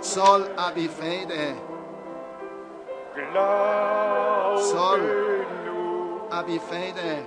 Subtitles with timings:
[0.00, 1.54] Sol abbi fede,
[5.64, 7.26] nur, abbi fede.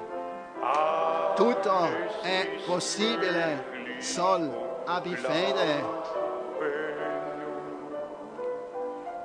[1.36, 1.88] Tutto
[2.22, 3.98] è possibile.
[4.00, 4.50] Sol
[4.86, 5.84] abbi fede.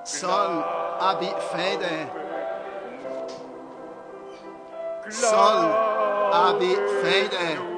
[0.03, 0.65] Sol
[0.99, 2.11] abbi fede.
[5.09, 5.71] Sol
[6.33, 7.69] abbi fede.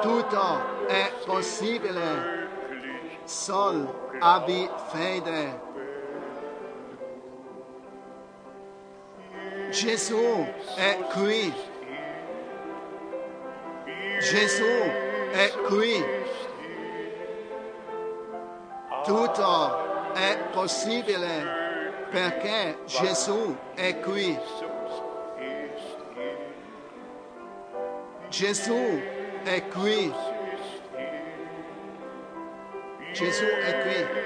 [0.00, 2.41] Tutto è possibile.
[3.24, 3.88] Sol
[4.20, 5.60] abbi fede.
[9.70, 11.54] Gesù è qui.
[14.20, 14.64] Gesù
[15.32, 16.04] è qui.
[19.04, 24.38] Tutto è possibile perché Gesù è qui.
[28.28, 29.00] Gesù
[29.44, 30.31] è qui.
[33.22, 34.20] Gesù è qui.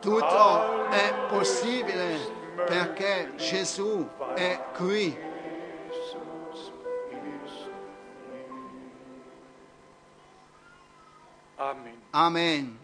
[0.00, 2.18] Tutto è possibile
[2.66, 5.16] perché Gesù è qui.
[12.10, 12.78] Amen.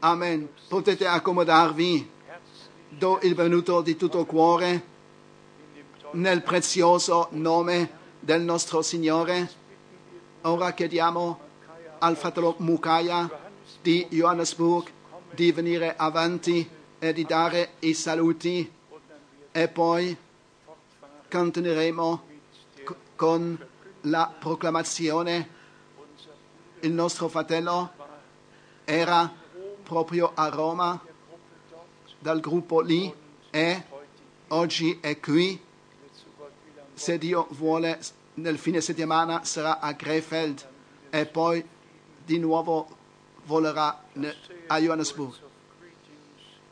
[0.00, 0.48] Amen.
[0.68, 2.10] Potete accomodarvi.
[2.90, 4.82] Do il benvenuto di tutto cuore
[6.12, 9.50] nel prezioso nome del nostro Signore.
[10.42, 11.40] Ora chiediamo
[12.04, 13.30] al fratello Mukaya
[13.80, 14.90] di Johannesburg
[15.32, 18.70] di venire avanti e di dare i saluti
[19.50, 20.14] e poi
[21.30, 22.22] continueremo
[23.16, 23.66] con
[24.02, 25.48] la proclamazione.
[26.80, 27.92] Il nostro fratello
[28.84, 29.32] era
[29.82, 31.02] proprio a Roma
[32.18, 33.10] dal gruppo lì
[33.48, 33.82] e
[34.48, 35.58] oggi è qui.
[36.92, 37.98] Se Dio vuole,
[38.34, 40.68] nel fine settimana sarà a Krefeld
[41.08, 41.72] e poi
[42.24, 42.88] di nuovo
[43.44, 44.02] volerà
[44.66, 45.34] a Johannesburg.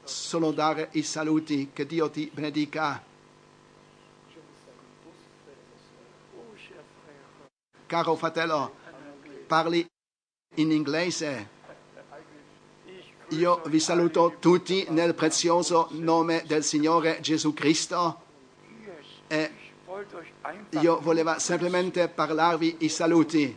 [0.05, 3.03] Solo dare i saluti, che Dio ti benedica.
[7.87, 8.75] Caro fratello,
[9.47, 9.87] parli
[10.57, 11.61] in inglese.
[13.29, 18.21] Io vi saluto tutti nel prezioso nome del Signore Gesù Cristo
[19.27, 19.51] e
[20.81, 23.57] io volevo semplicemente parlarvi i saluti.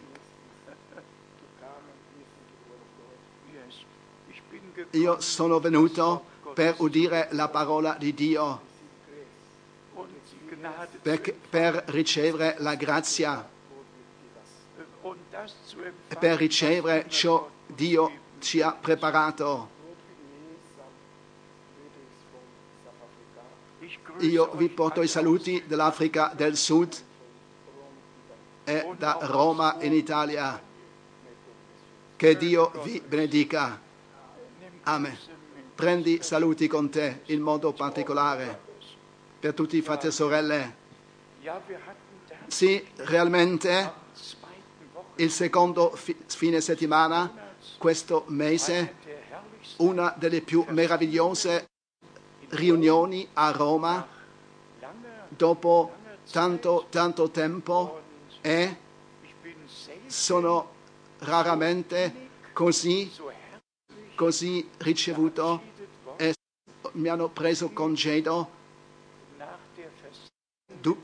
[4.91, 8.62] Io sono venuto per udire la parola di Dio,
[11.01, 13.47] per, per ricevere la grazia,
[16.18, 19.74] per ricevere ciò Dio ci ha preparato.
[24.19, 26.95] Io vi porto i saluti dell'Africa del Sud
[28.63, 30.62] e da Roma in Italia.
[32.16, 33.84] Che Dio vi benedica.
[34.88, 35.18] Amen.
[35.73, 38.59] Prendi saluti con te in modo particolare
[39.40, 40.75] per tutti i fratelli e sorelle.
[42.47, 43.94] Sì, realmente
[45.16, 47.34] il secondo fi- fine settimana,
[47.79, 48.95] questo mese,
[49.78, 51.68] una delle più meravigliose
[52.50, 54.07] riunioni a Roma
[55.29, 55.94] dopo
[56.31, 58.01] tanto, tanto tempo
[58.41, 58.78] e
[60.06, 60.69] sono
[61.19, 63.12] raramente così,
[64.16, 65.62] così ricevuto
[66.18, 66.34] e
[66.94, 68.50] mi hanno preso congedo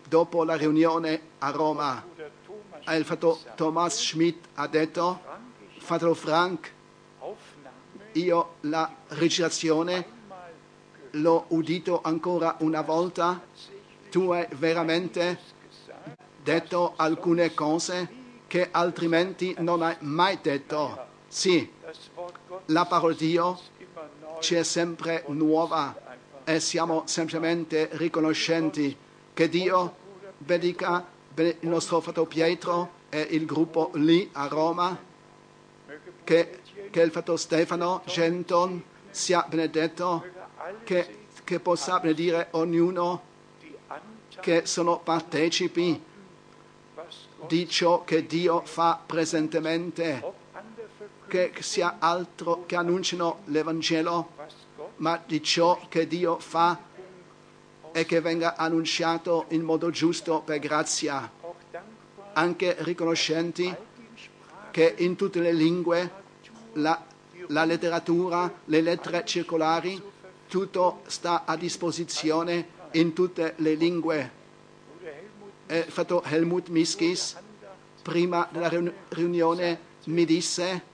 [0.08, 2.06] dopo la riunione a Roma.
[2.88, 5.22] Il fratello Thomas Schmidt ha detto,
[5.78, 6.74] fratello Frank,
[8.14, 10.52] io la registrazione einmal
[11.12, 13.42] l'ho udito ancora una volta,
[14.10, 15.40] tu hai veramente
[16.44, 21.08] detto alcune cose che altrimenti non hai mai detto.
[21.28, 21.72] Sì,
[22.66, 23.60] la parola di Dio
[24.40, 25.96] ci è sempre nuova
[26.44, 28.96] e siamo semplicemente riconoscenti
[29.34, 29.96] che Dio
[30.38, 34.98] benedica ben- il nostro fratello Pietro e il gruppo lì a Roma,
[36.24, 36.60] che,
[36.90, 40.26] che il fratello Stefano Genton sia benedetto,
[40.84, 43.30] che, che possa benedire ognuno
[44.40, 46.02] che sono partecipi
[47.48, 50.24] di ciò che Dio fa presentemente,
[51.32, 54.32] che sia altro che annunciano l'Evangelo,
[54.98, 56.78] ma di ciò che Dio fa
[57.94, 61.32] e che venga annunciato in modo giusto per grazia,
[62.34, 63.74] anche riconoscenti
[64.72, 66.12] che in tutte le lingue,
[66.74, 67.02] la,
[67.48, 70.02] la letteratura, le lettere circolari,
[70.50, 74.32] tutto sta a disposizione in tutte le lingue.
[75.66, 77.38] E fratello Helmut Miskis,
[78.02, 80.90] prima della riun- riunione, mi disse,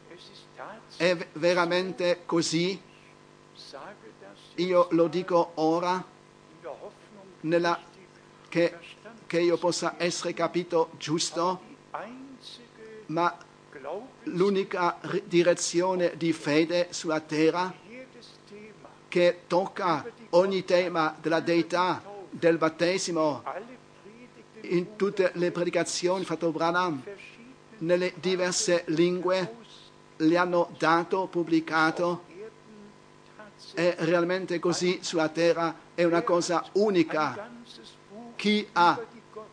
[0.97, 2.79] è veramente così,
[4.55, 6.03] io lo dico ora
[7.41, 7.79] nella,
[8.49, 8.77] che,
[9.27, 11.61] che io possa essere capito giusto,
[13.07, 13.38] ma
[14.23, 17.73] l'unica direzione di fede sulla terra
[19.07, 23.43] che tocca ogni tema della deità, del battesimo,
[24.61, 27.38] in tutte le predicazioni fatto Branham, verschiedenen
[27.79, 29.65] nelle diverse lingue,
[30.17, 32.23] le hanno dato, pubblicato,
[33.73, 37.49] è realmente così sulla terra, è una cosa unica.
[38.35, 38.99] Chi ha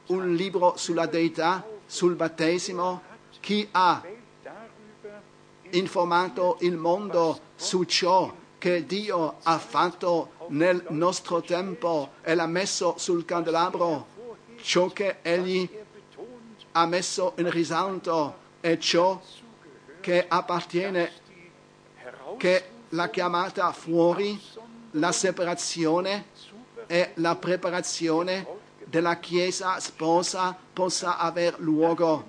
[0.06, 3.02] un libro sulla deità, sul battesimo,
[3.40, 4.02] chi ha
[5.70, 12.94] informato il mondo su ciò che Dio ha fatto nel nostro tempo e l'ha messo
[12.96, 14.06] sul candelabro,
[14.62, 15.68] ciò che Egli
[16.72, 19.20] ha messo in risalto è ciò
[20.04, 21.10] che appartiene,
[22.36, 24.38] che la chiamata fuori,
[24.90, 26.26] la separazione
[26.86, 28.46] e la preparazione
[28.84, 32.22] della Chiesa sposa possa aver luogo.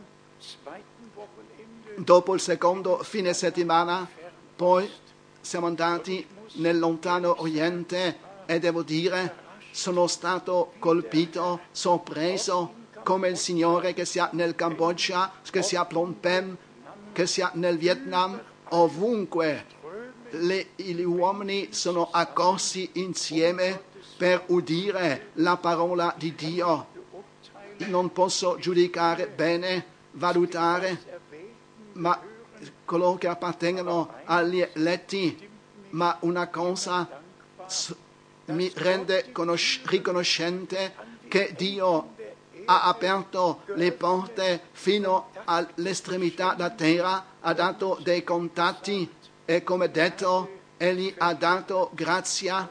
[1.98, 4.08] Dopo il secondo fine settimana,
[4.56, 4.90] poi
[5.42, 9.36] siamo andati nel lontano Oriente e devo dire,
[9.72, 12.74] sono stato colpito, sorpreso
[13.04, 16.58] come il Signore che sia nel Cambogia, che sia a Phnom Penh,
[17.16, 18.38] che sia nel Vietnam,
[18.72, 19.66] ovunque
[20.32, 23.82] le- gli uomini sono accorsi insieme
[24.18, 26.88] per udire la parola di Dio.
[27.88, 31.22] Non posso giudicare bene, valutare,
[31.94, 32.20] ma
[32.84, 35.48] coloro che appartengono agli eletti,
[35.92, 37.22] ma una cosa
[38.48, 40.94] mi rende conosc- riconoscente
[41.30, 42.15] che Dio
[42.66, 49.10] ha aperto le porte fino all'estremità della terra, ha dato dei contatti
[49.46, 52.70] e come detto, Egli ha dato grazia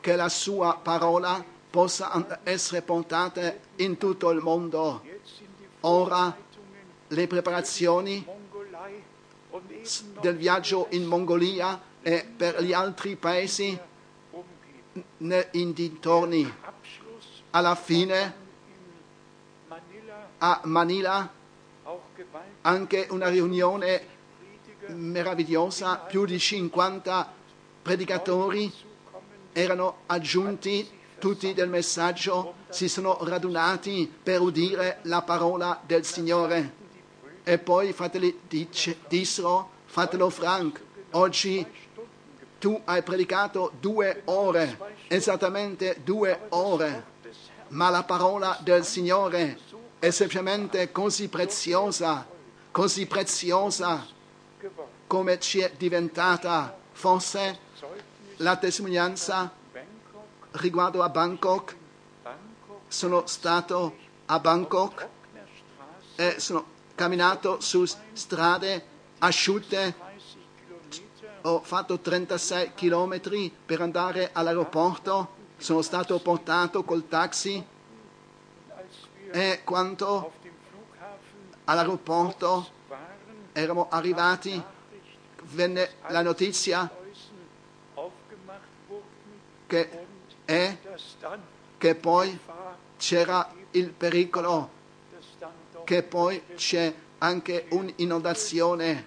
[0.00, 5.02] che la sua parola possa essere portata in tutto il mondo.
[5.80, 6.34] Ora
[7.08, 8.26] le preparazioni
[10.20, 13.78] del viaggio in Mongolia e per gli altri paesi
[15.18, 16.54] in dintorni.
[17.50, 18.37] Alla fine
[20.38, 21.32] a Manila
[22.62, 24.16] anche una riunione
[24.88, 27.32] meravigliosa, più di 50
[27.82, 28.72] predicatori
[29.52, 30.88] erano aggiunti,
[31.18, 36.74] tutti del messaggio si sono radunati per udire la parola del Signore.
[37.42, 40.80] E poi fratelli dice- dissero, fratello Frank,
[41.12, 41.66] oggi
[42.58, 47.04] tu hai predicato due ore, esattamente due ore,
[47.68, 49.58] ma la parola del Signore
[49.98, 52.26] è semplicemente così preziosa,
[52.70, 54.06] così preziosa
[55.06, 56.76] come ci è diventata.
[56.92, 57.58] Forse
[58.36, 59.52] la testimonianza
[60.52, 61.76] riguardo a Bangkok,
[62.86, 63.96] sono stato
[64.26, 65.08] a Bangkok
[66.14, 70.06] e sono camminato su strade asciutte, 30
[70.64, 77.64] Kilometer, ho fatto 36 km per andare all'aeroporto, sono stato portato col taxi
[79.30, 80.32] e quando
[81.64, 82.70] all'aeroporto
[83.52, 84.62] eravamo arrivati
[85.42, 86.90] venne la notizia
[89.66, 90.06] che,
[90.44, 90.76] è
[91.76, 92.38] che poi
[92.96, 94.76] c'era il pericolo
[95.84, 99.06] che poi c'è anche un'inondazione,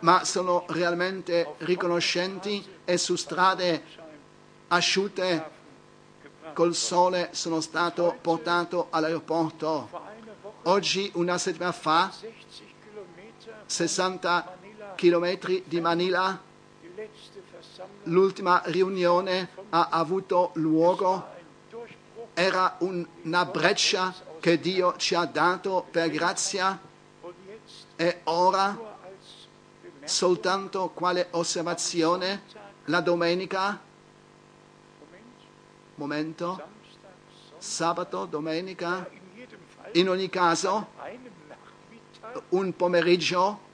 [0.00, 3.82] ma sono realmente riconoscenti e su strade
[4.68, 5.60] asciutte.
[6.52, 9.88] Col sole sono stato portato all'aeroporto.
[10.64, 12.20] Oggi, una settimana fa, 60
[12.84, 16.40] Kilometer 60 Manila, km di Manila,
[18.04, 21.26] l'ultima riunione ha avuto luogo,
[22.34, 26.78] era un- una breccia che Dio ci ha dato per grazia.
[27.96, 28.76] E ora
[30.04, 32.42] soltanto quale osservazione?
[32.86, 33.80] La domenica,
[35.96, 36.60] momento,
[37.58, 39.08] sabato, domenica,
[39.92, 40.88] in ogni caso
[42.50, 43.70] un pomeriggio.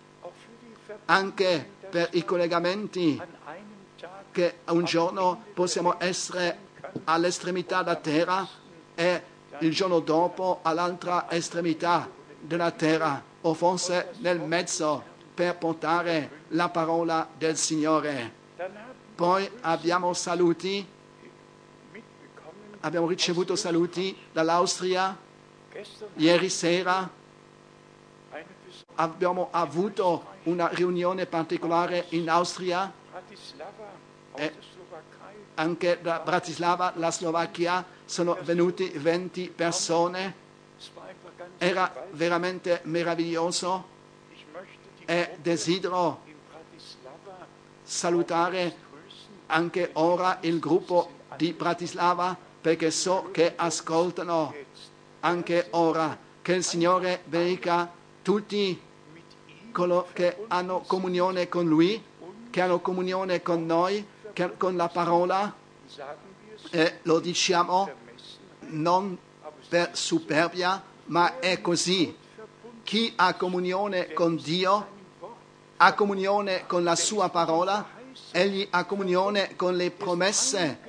[1.05, 3.21] anche per i collegamenti
[4.31, 6.64] che un giorno possiamo essere
[7.03, 8.47] all'estremità della terra
[8.95, 9.23] e
[9.59, 12.09] il giorno dopo all'altra estremità
[12.39, 18.43] della terra o forse nel mezzo per portare la parola del Signore.
[19.15, 20.85] Poi abbiamo saluti,
[22.81, 25.17] abbiamo ricevuto saluti dall'Austria.
[26.15, 27.09] Ieri sera
[28.95, 34.03] abbiamo avuto una riunione particolare in Austria, Bratislava
[35.55, 40.43] anche da Bratislava, la Slovacchia, sono venuti 20 persone.
[41.57, 43.93] Era veramente meraviglioso
[45.05, 46.21] e desidero
[47.83, 48.75] salutare
[49.47, 54.53] anche ora il gruppo di Bratislava perché so che ascoltano
[55.21, 56.17] anche ora.
[56.41, 58.79] Che il Signore benedica tutti
[59.71, 62.01] coloro che hanno comunione con Lui,
[62.49, 64.05] che hanno comunione con noi,
[64.57, 65.53] con la parola
[66.71, 67.89] e lo diciamo
[68.67, 69.17] non
[69.69, 72.15] per superbia, ma è così.
[72.83, 74.93] Chi ha comunione con Dio
[75.77, 77.85] ha comunione con la sua parola,
[78.31, 80.79] egli ha comunione con le promesse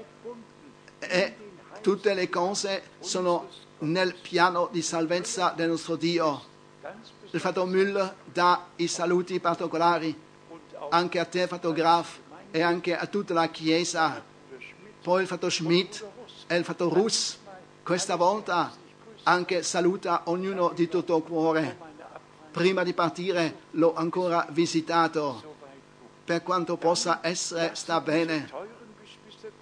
[0.99, 1.37] e
[1.81, 3.49] tutte le cose sono
[3.79, 6.55] nel piano di salvezza del nostro Dio.
[7.31, 10.25] Il fatto Müller dà i saluti particolari
[10.91, 12.19] anche a te, fatto Graf,
[12.51, 14.23] e anche a tutta la Chiesa.
[15.03, 16.05] Poi il fatto Schmidt
[16.47, 17.39] e il fatto Russ.
[17.83, 18.73] Questa volta
[19.23, 21.79] anche saluta ognuno di tutto cuore.
[22.51, 25.55] Prima di partire l'ho ancora visitato.
[26.25, 28.51] Per quanto possa essere, sta bene.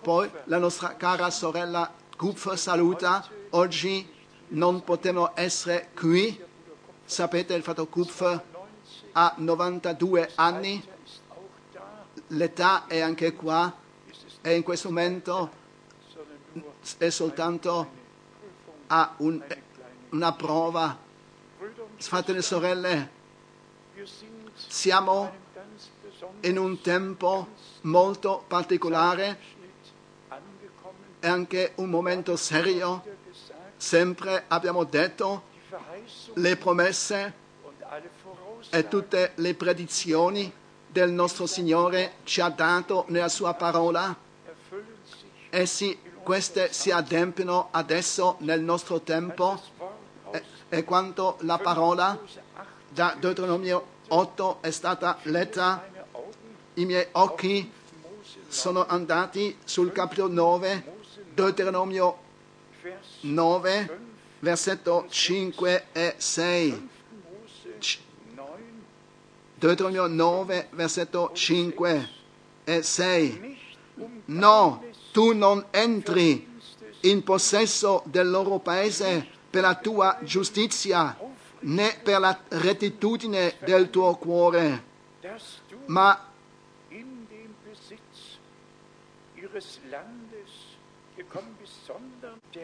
[0.01, 3.27] Poi la nostra cara sorella Kupfer saluta.
[3.51, 4.09] Oggi
[4.49, 6.43] non potevano essere qui.
[7.05, 8.43] Sapete, il fatto Kupfer
[9.13, 10.83] ha 92 anni.
[10.83, 11.39] der ist auch
[11.73, 11.83] da,
[12.35, 13.73] L'età è anche qua
[14.41, 15.51] e in questo momento
[16.99, 17.91] è soltanto
[18.89, 19.43] a un-
[20.11, 20.99] una prova.
[21.97, 23.11] Fratelli e sorelle,
[24.57, 25.33] siamo
[26.41, 27.49] in un tempo
[27.83, 29.39] molto particolare
[31.21, 33.03] e anche un momento serio.
[33.77, 35.45] Sempre abbiamo detto
[36.35, 37.33] le promesse
[38.71, 40.53] e tutte le predizioni
[40.95, 44.15] del nostro Signore ci ha dato nella sua parola.
[45.51, 49.61] Essi, queste si adempiono adesso nel nostro tempo
[50.31, 55.85] e, e quanto la parola Mose 8 da Deuteronomio 8 è stata letta,
[56.75, 57.73] i miei occhi
[58.47, 60.93] sono andati sul capitolo 9,
[61.35, 62.19] Deuteronomio
[62.81, 63.99] Vers 9,
[64.39, 66.89] versetto 5 e 6.
[69.65, 72.09] Mose C- 9 Deuteronomio 9, versetto 5
[72.65, 73.39] e 6.
[73.41, 76.47] nicht um No, tu non entri
[77.03, 81.17] in possesso del loro paese per la tua giustizia,
[81.61, 84.83] né per la rettitudine del tuo cuore,
[85.87, 86.19] ma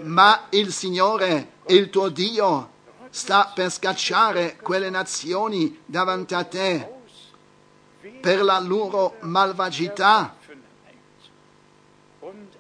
[0.03, 2.70] Ma il Signore, il tuo Dio,
[3.11, 6.89] sta per scacciare quelle nazioni davanti a te
[8.21, 10.37] per la loro malvagità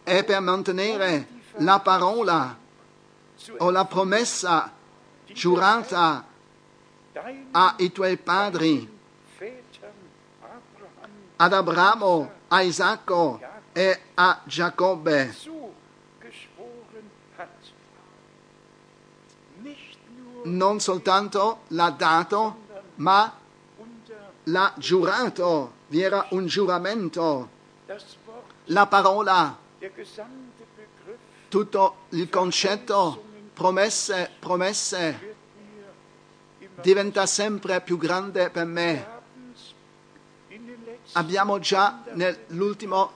[0.02, 1.28] e per mantenere
[1.58, 2.58] la parola
[3.58, 4.72] o la promessa
[5.26, 6.26] giurata
[7.52, 8.98] ai tuoi padri,
[11.36, 13.40] ad Abramo, a Isacco
[13.72, 15.34] e a Giacobbe.
[20.42, 22.56] Non soltanto l'ha dato,
[22.96, 23.36] ma
[24.44, 25.72] l'ha giurato.
[25.88, 27.48] Vi era un giuramento.
[28.66, 29.58] La parola
[31.48, 35.36] tutto il concetto, promesse, promesse,
[36.80, 39.18] diventa sempre più grande per me.
[41.12, 43.08] abbiamo già nell'ultima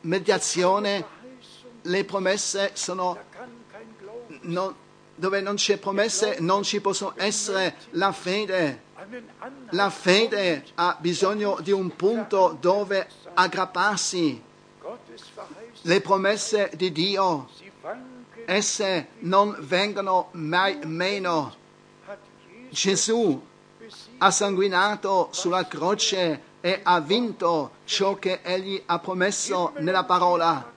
[0.00, 1.06] mediazione
[1.82, 3.16] le promesse sono
[4.40, 4.74] non-
[5.14, 8.82] dove non c'è promesse non ci possono essere la fede.
[9.70, 14.42] La fede ha bisogno di un punto dove aggrapparsi.
[15.82, 17.48] Le promesse di Dio,
[18.46, 21.54] esse non vengono mai meno.
[22.70, 23.42] Gesù
[24.18, 30.72] ha sanguinato sulla croce e ha vinto ciò che egli ha promesso nella parola.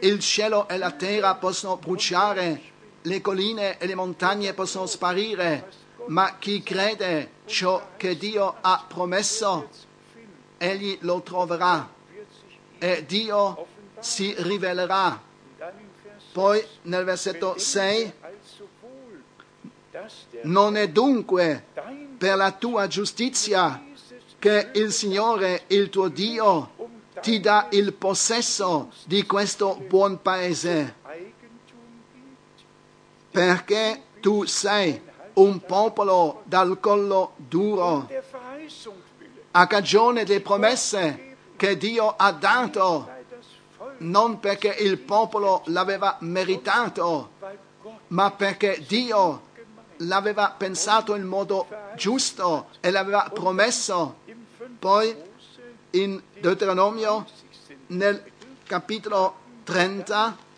[0.00, 2.71] Il cielo e la terra possono bruciare,
[3.02, 5.68] le colline e le montagne possono sparire,
[6.06, 9.68] ma chi crede ciò che Dio ha promesso,
[10.58, 11.88] egli lo troverà
[12.78, 13.66] e Dio
[14.00, 15.20] si rivelerà.
[16.32, 19.22] Poi nel versetto 6, also wohl,
[19.90, 21.64] dass der non è dunque
[22.16, 23.84] per la tua giustizia
[24.38, 26.70] che il Signore, il tuo Dio,
[27.20, 30.96] ti dà il possesso di questo buon paese,
[33.32, 35.00] perché tu sei
[35.34, 38.08] un popolo dal collo duro,
[39.52, 43.08] a cagione delle promesse che Dio ha dato,
[43.98, 47.30] non perché il popolo l'aveva meritato,
[48.08, 49.50] ma perché Dio
[49.98, 54.18] l'aveva pensato in modo giusto e l'aveva promesso.
[54.78, 55.16] Poi
[55.90, 57.24] in Deuteronomio,
[57.88, 58.22] nel
[58.64, 60.51] capitolo 30, die zusammen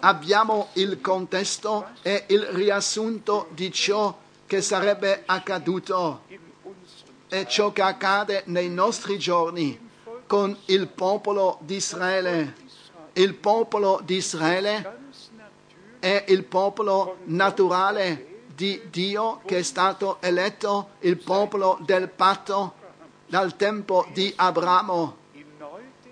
[0.00, 6.22] abbiamo il contesto e il riassunto di ciò che sarebbe accaduto
[7.28, 9.78] e ciò che accade nei nostri giorni
[10.26, 12.54] con il popolo di Israele.
[13.14, 14.98] Il popolo di Israele
[15.98, 22.74] è il popolo naturale di Dio che è stato eletto, il popolo del patto
[23.26, 25.16] dal tempo di Abramo.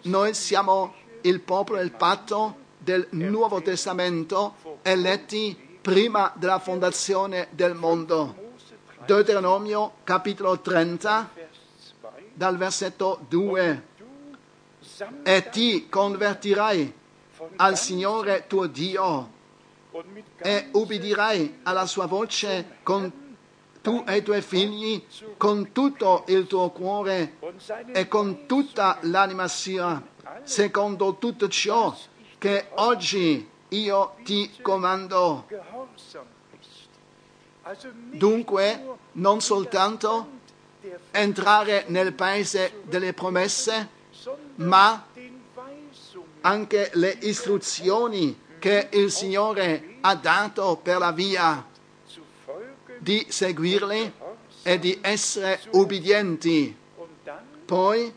[0.02, 8.26] Noi siamo il popolo del patto del Nuovo Testamento, eletti prima della fondazione del mondo.
[8.26, 13.82] Mose 3, Deuteronomio capitolo 30 Vers 2, dal versetto 2.
[13.96, 14.04] du
[14.84, 16.92] sammle E ti convertirai
[17.56, 19.32] al Signore tuo Dio
[20.36, 23.10] e ubbidirai alla sua voce con
[23.80, 25.04] tu e i tuoi figli
[25.36, 27.36] con tutto il tuo cuore
[27.92, 30.02] e con tutta l'anima sia,
[30.42, 31.94] secondo tutto ciò
[32.44, 35.46] che oggi io ti comando.
[38.10, 40.28] Dunque, non soltanto
[41.10, 43.88] entrare nel paese delle promesse,
[44.56, 45.06] ma
[46.42, 51.66] anche le istruzioni che il Signore ha dato per la via
[52.98, 54.12] di seguirli
[54.62, 56.76] e di essere ubbidienti.
[57.64, 58.14] Poi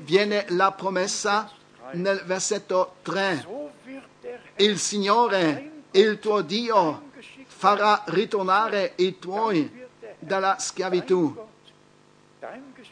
[0.00, 1.50] viene la promessa
[1.92, 3.40] nel versetto 3.
[3.42, 7.10] So wird der Herr Il Signore, il tuo Dio,
[7.46, 9.86] farà ritornare i tuoi
[10.18, 11.36] dalla schiavitù,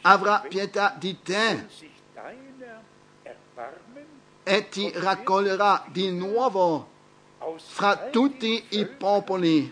[0.01, 1.65] avrà pietà di te
[4.43, 6.87] e ti raccoglierà di nuovo
[7.57, 9.71] fra tutti i popoli,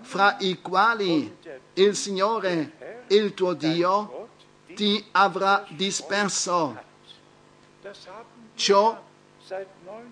[0.00, 1.36] fra i quali
[1.74, 4.28] il Signore, il tuo Dio,
[4.74, 6.76] ti avrà disperso.
[8.58, 9.00] Ciò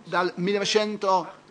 [0.04, 1.44] dal 1948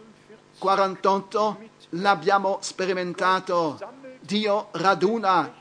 [0.60, 3.78] 1948 l'abbiamo sperimentato.
[4.22, 5.54] Dio raduna,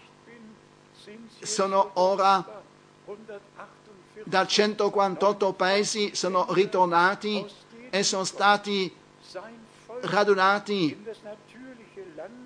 [1.40, 2.62] sono ora
[3.05, 3.83] 148
[4.25, 7.44] da 148 paesi, sono ritornati
[7.90, 8.94] e sono stati
[10.01, 11.05] radunati.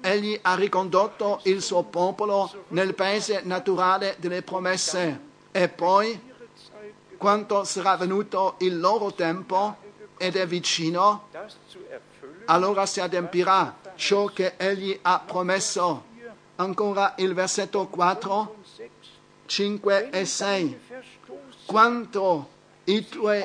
[0.00, 5.26] Egli ha ricondotto il suo popolo nel paese naturale delle promesse.
[5.52, 6.27] E poi,
[7.18, 9.76] quando sarà venuto il loro tempo
[10.16, 11.28] ed è vicino,
[12.46, 16.06] allora si adempirà ciò che egli ha promesso.
[16.56, 18.90] Ancora il versetto 4, und 6.
[19.46, 20.78] 5 e 6.
[20.88, 22.48] Verstoßen Quanto
[22.84, 23.44] i tuoi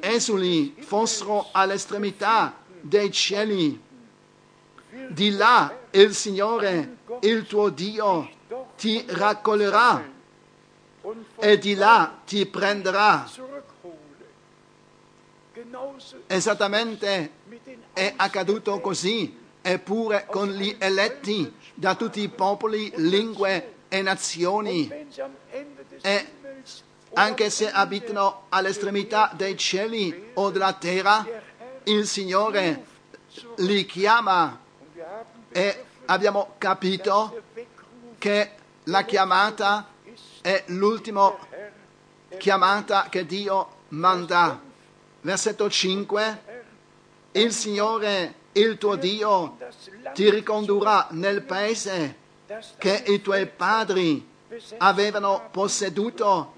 [0.00, 3.80] esuli fossero all'estremità dei cieli,
[5.08, 8.28] di là il Signore, il tuo Dio,
[8.76, 10.16] ti raccoglierà
[11.38, 13.28] e di là ti prenderà.
[16.26, 17.32] Esattamente.
[17.92, 24.88] È accaduto così, eppure con gli eletti da tutti i popoli, lingue e nazioni,
[26.00, 26.26] e
[27.14, 31.26] anche se abitano all'estremità dei cieli o della terra,
[31.84, 32.84] il Signore
[33.56, 34.60] li chiama.
[35.50, 37.42] E abbiamo capito
[38.18, 38.50] che
[38.84, 39.86] la chiamata
[40.40, 41.36] è l'ultima
[42.36, 44.60] chiamata che Dio manda.
[45.20, 46.42] Versetto 5.
[47.32, 49.56] Il Signore, il tuo Dio,
[50.14, 52.16] ti ricondurrà nel paese
[52.78, 54.26] che i tuoi padri
[54.78, 56.54] avevano posseduto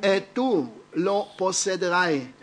[0.00, 2.34] e tu lo possederai.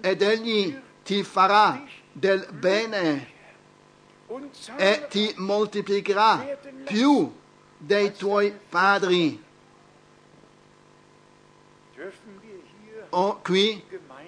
[0.00, 3.34] Ed egli ti farà del bene
[4.76, 7.32] e ti moltiplicherà più
[7.76, 9.44] dei tuoi padri.
[13.10, 13.84] O qui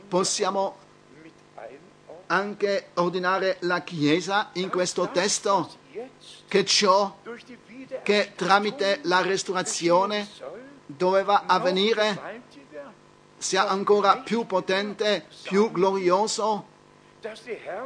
[0.09, 0.77] possiamo
[2.27, 5.69] anche ordinare la Chiesa in questo testo
[6.47, 7.19] che ciò
[8.03, 10.29] che tramite la restaurazione
[10.87, 12.43] doveva avvenire
[13.37, 16.67] sia ancora più potente, più glorioso,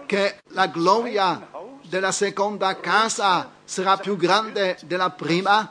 [0.07, 1.49] che la gloria
[1.93, 5.69] della seconda casa sarà più grande della prima,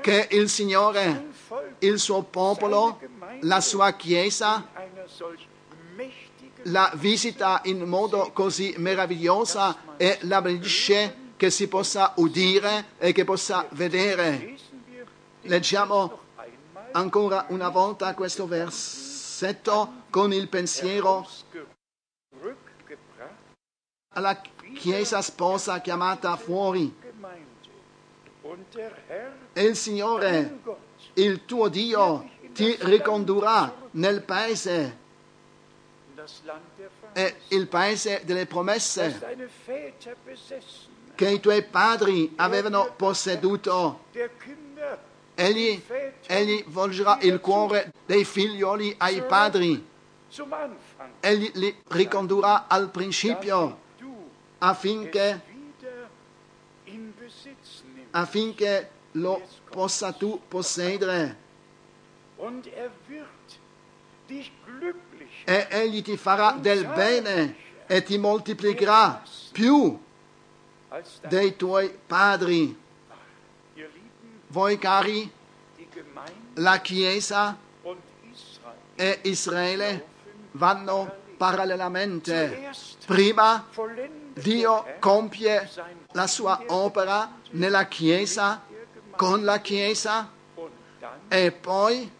[0.00, 1.28] che il Signore,
[1.78, 2.98] il suo popolo,
[3.42, 4.66] la sua Chiesa
[6.64, 13.22] la visita in modo così meravigliosa e la benedice che si possa udire e che
[13.22, 14.56] possa vedere.
[15.42, 16.18] Leggiamo
[16.90, 21.24] ancora una volta questo versetto con il pensiero
[24.12, 24.40] alla
[24.74, 26.94] Chiesa sposa chiamata fuori.
[29.52, 30.58] E il Signore,
[31.14, 34.98] il tuo Dio, ti ricondurrà nel paese,
[37.12, 39.20] è il paese delle promesse
[41.14, 44.06] che i tuoi padri avevano posseduto.
[45.34, 45.82] Egli,
[46.26, 49.88] egli volgerà il cuore dei figlioli ai padri.
[51.20, 53.88] Egli li ricondurrà al principio
[54.60, 55.42] affinché,
[58.10, 61.48] affinché lo possa tu possedere.
[62.38, 62.90] Er
[65.44, 69.98] E egli ti farà del bene e ti moltiplicherà più
[71.28, 72.78] dei tuoi padri.
[74.48, 75.30] Voi cari,
[76.54, 77.58] la Chiesa
[78.94, 80.06] e Israele
[80.52, 82.70] vanno parallelamente.
[83.06, 83.66] Prima
[84.34, 85.70] Dio compie
[86.12, 88.62] la sua opera nella Chiesa,
[89.16, 90.30] con la Chiesa
[91.28, 92.12] e poi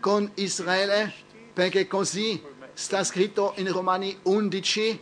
[0.00, 1.14] con Israele,
[1.52, 5.00] perché così sta scritto in Romani 11,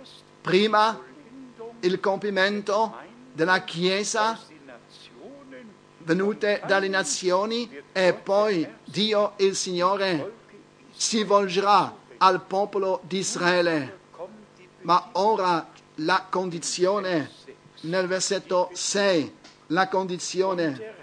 [0.00, 0.98] erst prima
[1.80, 2.96] il compimento
[3.34, 4.40] della Chiesa
[5.98, 10.32] venute dalle nazioni e poi Dio il Signore
[10.90, 13.98] si volgerà al popolo di Israele.
[14.82, 17.30] Ma ora la condizione
[17.82, 19.36] nel versetto 6,
[19.68, 20.94] la condizione,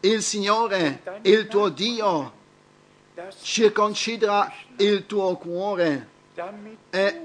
[0.00, 2.32] il Signore, il tuo Dio,
[3.14, 6.08] das circoncida il tuo cuore
[6.90, 7.20] e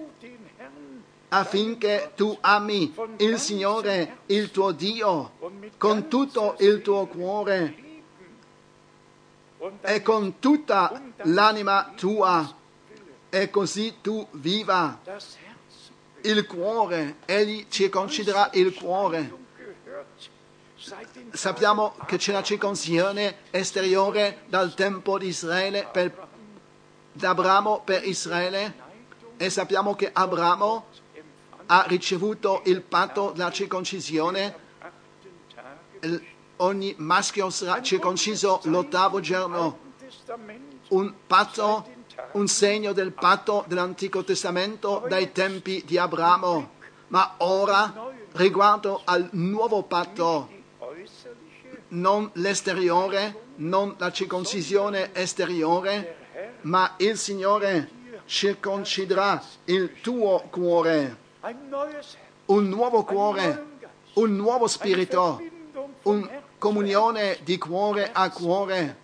[1.29, 5.31] affinché tu ami il Signore, il tuo Dio,
[5.77, 7.88] con tutto il tuo cuore
[9.81, 12.55] e con tutta l'anima tua,
[13.29, 14.99] e così tu viva
[16.21, 19.37] il cuore, egli circonciderà il cuore.
[21.31, 26.27] Sappiamo che c'è la circoncisione esteriore dal tempo di Israele per,
[27.11, 28.87] d'Abramo per Israele
[29.37, 30.85] e sappiamo che Abramo
[31.67, 34.67] ha ricevuto il patto della circoncisione.
[36.61, 39.79] Ogni maschio sarà circonciso l'ottavo giorno.
[40.89, 41.87] Un patto,
[42.33, 46.71] un segno del patto dell'Antico Testamento dai tempi di Abramo.
[47.07, 50.49] Ma ora, riguardo al nuovo patto,
[51.89, 57.89] non l'esteriore, non la circoncisione esteriore, ma il Signore
[58.25, 61.17] circonciderà il tuo cuore,
[62.47, 63.65] un nuovo cuore,
[64.15, 65.41] un nuovo spirito,
[66.03, 68.97] un comunione di cuore a cuore,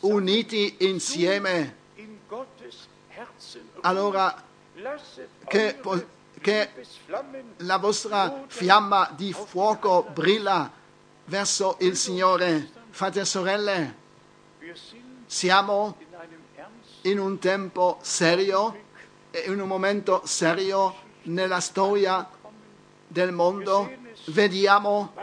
[0.00, 1.78] uniti insieme.
[3.80, 4.44] Allora
[5.46, 5.80] che,
[6.40, 6.70] che
[7.58, 10.70] la vostra fiamma di fuoco brilla
[11.24, 12.78] verso il Signore.
[12.90, 13.94] Fratelli e sorelle,
[15.26, 15.96] siamo
[17.02, 18.76] in un tempo serio,
[19.46, 22.28] in un momento serio nella storia
[23.06, 23.99] del mondo.
[24.26, 25.14] Vediamo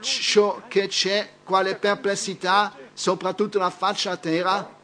[0.00, 4.76] ciò che c'è, quale perplessità, soprattutto la faccia a terra.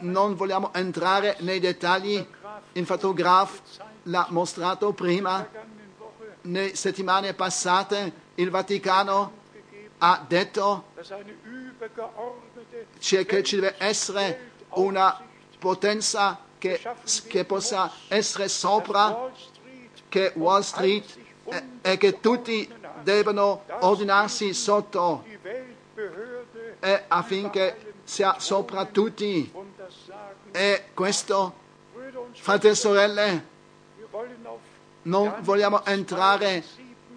[0.00, 2.24] non vogliamo entrare nei dettagli.
[2.72, 3.62] Il fotografo
[4.04, 5.46] l'ha mostrato prima.
[6.42, 9.32] Nelle settimane passate il Vaticano
[9.98, 10.84] ha detto
[12.98, 15.20] che ci deve essere una
[15.58, 16.80] potenza che,
[17.28, 19.30] che possa essere sopra
[20.08, 21.04] che Wall Street
[21.82, 22.68] e, che tutti
[23.02, 25.24] devono ordinarsi sotto
[26.80, 29.52] e affinché sia sopra tutti.
[30.50, 31.54] E questo,
[32.32, 33.46] fratelli e sorelle,
[35.02, 36.64] non vogliamo entrare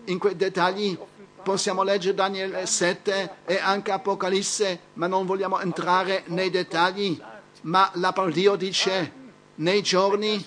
[0.06, 0.98] in quei dettagli.
[1.44, 7.20] Possiamo leggere Daniele 7 e anche Apocalisse, ma non vogliamo entrare nei dettagli.
[7.62, 9.12] Ma la parola di Dio dice,
[9.56, 10.44] nei giorni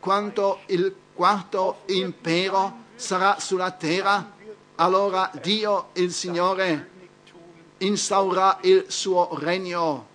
[0.00, 4.32] quando il quarto impero sarà sulla terra,
[4.76, 6.90] allora Dio, il Signore,
[7.78, 10.08] instaurerà il suo regno.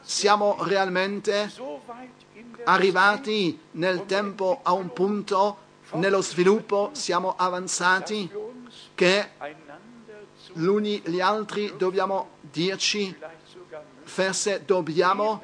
[0.00, 1.52] Siamo realmente
[2.64, 8.30] arrivati nel tempo a un punto, nello sviluppo siamo avanzati
[8.94, 9.30] che
[10.54, 13.16] l'uni gli altri dobbiamo dirci,
[14.02, 15.42] forse dobbiamo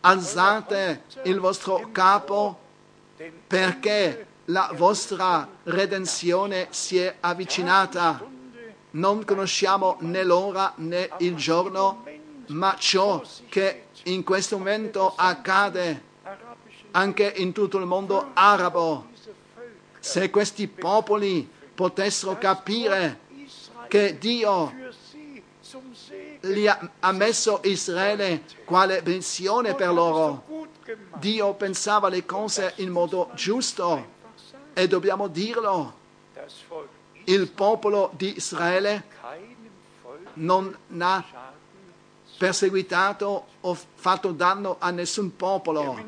[0.00, 2.66] alzate il vostro capo
[3.46, 8.24] perché la vostra redenzione si è avvicinata.
[8.90, 12.04] Non conosciamo né l'ora né il giorno,
[12.48, 16.06] ma ciò che in questo momento accade
[16.92, 19.08] anche in tutto il mondo arabo.
[19.98, 23.20] Se questi popoli potessero capire
[23.88, 24.72] che Dio
[26.40, 30.47] li ha, messo Israele quale benedizione per loro.
[31.18, 34.16] Dio pensava le cose in modo giusto
[34.72, 35.94] e dobbiamo dirlo.
[37.24, 39.04] Il popolo di Israele
[40.34, 41.24] non ha
[42.38, 45.98] perseguitato o fatto danno a nessun popolo.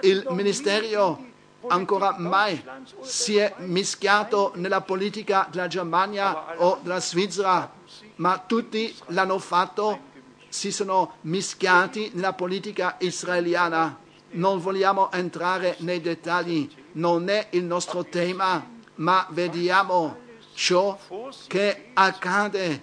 [0.00, 1.30] Il die
[1.68, 2.60] ancora mai
[3.02, 7.70] si è mischiato nella politica della Germania o della Svizzera,
[8.16, 10.10] ma tutti l'hanno fatto,
[10.52, 13.98] si sono mischiati nella politica israeliana.
[14.32, 18.62] Non vogliamo entrare nei dettagli, non è il nostro tema,
[18.96, 20.18] ma vediamo
[20.52, 20.98] ciò
[21.46, 22.82] che accade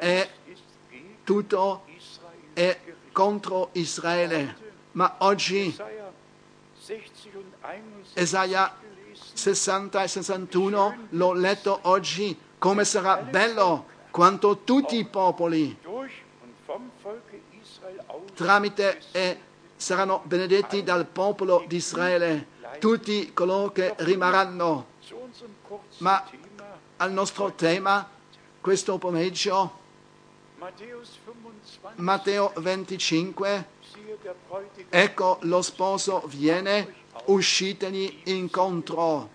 [0.00, 0.28] e
[1.22, 1.84] tutto
[2.54, 2.80] è
[3.12, 4.56] contro Israele.
[4.92, 6.12] Ma oggi Jesaja
[6.84, 9.36] 60 und 61 Esaia gelesen.
[9.36, 15.76] 60 e 61 l'ho letto oggi come sarà bello quanto tutti i popoli
[18.34, 19.38] tramite e
[19.76, 22.46] saranno benedetti dal popolo di Israele.
[22.78, 24.86] Tutti coloro che rimarranno.
[25.98, 26.24] Ma-
[26.96, 28.08] al nostro tema
[28.60, 29.80] questo pomeriggio
[30.58, 36.94] Matthäus 25 Matteo 25 siehe der Bräutigam ecco lo sposo viene
[37.24, 39.28] uscitegli incontro.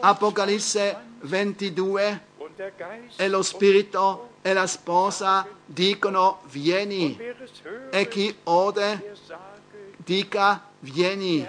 [0.00, 7.18] Apocalisse 22 und der Geist e lo spirito e la sposa dicono vieni
[7.90, 9.16] e chi ode
[9.96, 11.48] dica vieni.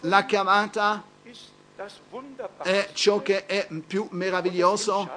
[0.00, 1.04] La chiamata
[2.62, 5.08] è ciò che è più meraviglioso,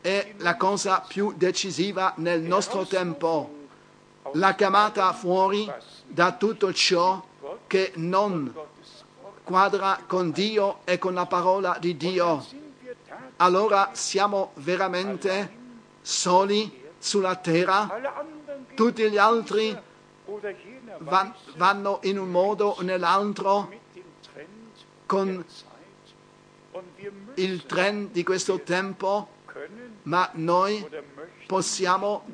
[0.00, 3.68] è la cosa più decisiva nel nostro tempo.
[4.32, 5.72] La chiamata fuori
[6.08, 7.24] da tutto ciò
[7.68, 8.52] che non
[9.44, 12.44] quadra con Dio e con la parola di Dio.
[13.36, 15.62] Allora siamo veramente
[16.04, 17.88] soli sulla terra,
[18.74, 19.74] tutti gli altri
[21.54, 23.72] vanno in un modo o nell'altro?
[25.06, 25.44] Con
[27.34, 29.28] il trend di questo tempo,
[30.02, 30.86] ma noi
[31.46, 32.24] possiamo,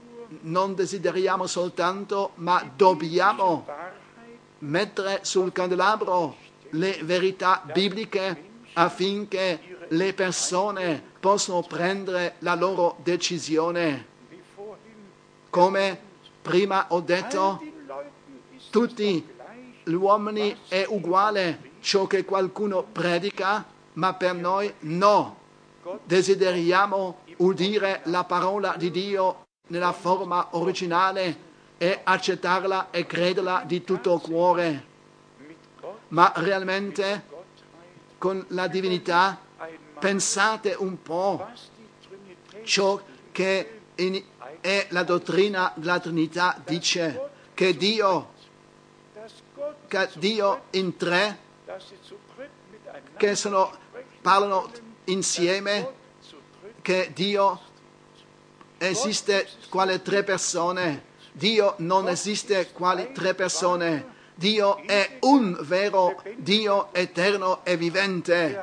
[0.43, 3.67] non desideriamo soltanto, ma dobbiamo
[4.59, 6.37] mettere sul candelabro
[6.71, 14.07] le verità bibliche affinché le persone possano prendere la loro decisione.
[15.51, 16.01] Come
[16.41, 17.63] prima ho detto,
[18.71, 19.29] tutti
[19.85, 25.39] gli uomini è uguale ciò che qualcuno predica, ma per noi no.
[26.05, 34.19] Desideriamo udire la parola di Dio nella forma originale e accettarla e crederla di tutto
[34.19, 34.87] cuore.
[36.09, 37.25] Ma realmente
[38.19, 39.39] con la divinità
[40.01, 41.47] pensate un po'
[42.65, 44.25] ciò che in-
[44.61, 48.33] è la dottrina della Trinità dice che Dio,
[49.87, 51.39] che Dio in tre
[53.17, 53.71] che sono,
[54.23, 54.71] parlano
[55.05, 55.89] insieme,
[56.83, 57.61] che Dio
[58.79, 64.19] esiste quale tre persone, Dio non esiste quali tre persone.
[64.41, 68.59] Dio è un vero Dio eterno e vivente.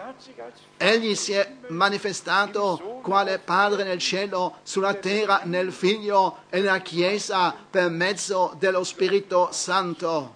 [0.76, 7.56] Egli si è manifestato quale Padre nel cielo, sulla terra, nel Figlio e nella Chiesa
[7.70, 10.34] per mezzo dello Spirito Santo.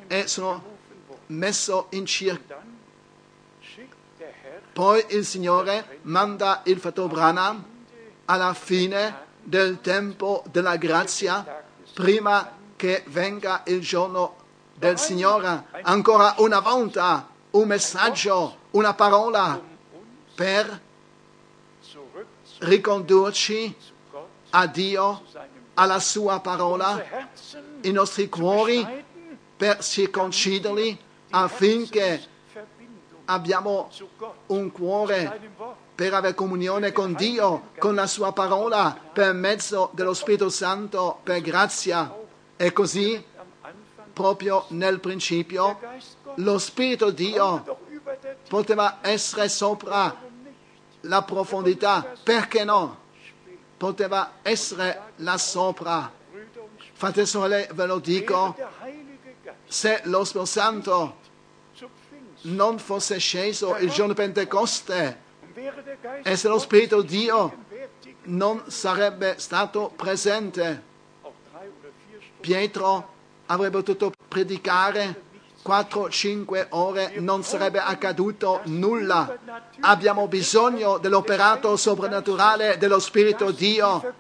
[0.07, 0.63] e sono
[1.27, 2.55] messe in circo.
[4.73, 7.65] Poi il Signore manda il Fato Branham
[8.27, 14.37] alla fine del tempo della grazia, prima che venga il giorno
[14.75, 19.61] del Signore, ancora una volta un messaggio, una parola
[20.35, 20.81] per
[22.61, 23.77] ricondurci
[24.51, 25.23] a Dio,
[25.75, 27.29] alla sua parola,
[27.83, 29.09] i nostri cuori
[29.61, 30.99] per circonciderli
[31.33, 32.27] affinché
[33.27, 33.91] abbiamo
[34.47, 35.39] un cuore
[35.95, 41.43] per avere comunione con Dio, con la sua parola, per mezzo dello Spirito Santo, per
[41.43, 42.11] grazia.
[42.57, 43.23] E così,
[44.15, 45.79] proprio nel principio,
[46.37, 47.77] lo Spirito Dio
[48.49, 50.23] poteva essere sopra
[51.03, 52.15] la profondità.
[52.23, 52.97] Perché no?
[53.77, 56.11] Poteva essere là sopra.
[56.31, 56.95] Brüder und Schwestern.
[56.95, 58.57] Fratelli e sorelle, ve lo dico,
[59.71, 61.19] se lo Spirito Santo
[62.43, 65.29] non fosse sceso il giorno Pentecoste
[66.25, 67.67] e se lo Spirito Dio
[68.25, 70.83] non sarebbe stato presente,
[72.41, 73.13] Pietro
[73.47, 75.23] avrebbe potuto predicare
[75.67, 79.39] 4-5 ore, non sarebbe accaduto nulla.
[79.81, 84.15] Abbiamo bisogno dell'operato soprannaturale dello Spirito Dio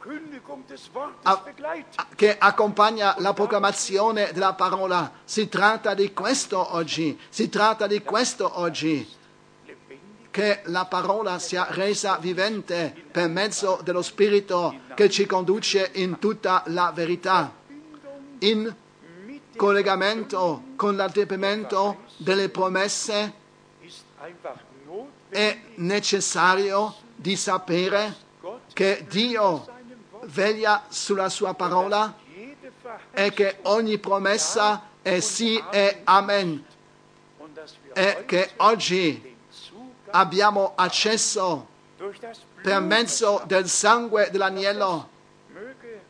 [2.15, 5.11] che accompagna la proclamazione della parola.
[5.25, 9.19] Si tratta di questo oggi, si tratta di questo oggi,
[10.31, 16.63] che la parola sia resa vivente per mezzo dello Spirito che ci conduce in tutta
[16.67, 17.53] la verità.
[18.41, 18.75] In
[19.61, 23.35] collegamento con l'adempimento delle promesse
[25.29, 28.17] è necessario di sapere
[28.73, 29.67] che Dio
[30.23, 32.17] veglia sulla sua parola
[33.13, 36.65] e che ogni promessa è sì e amen
[37.93, 39.37] e che oggi
[40.09, 41.67] abbiamo accesso
[42.63, 45.09] per mezzo del sangue dell'agnello.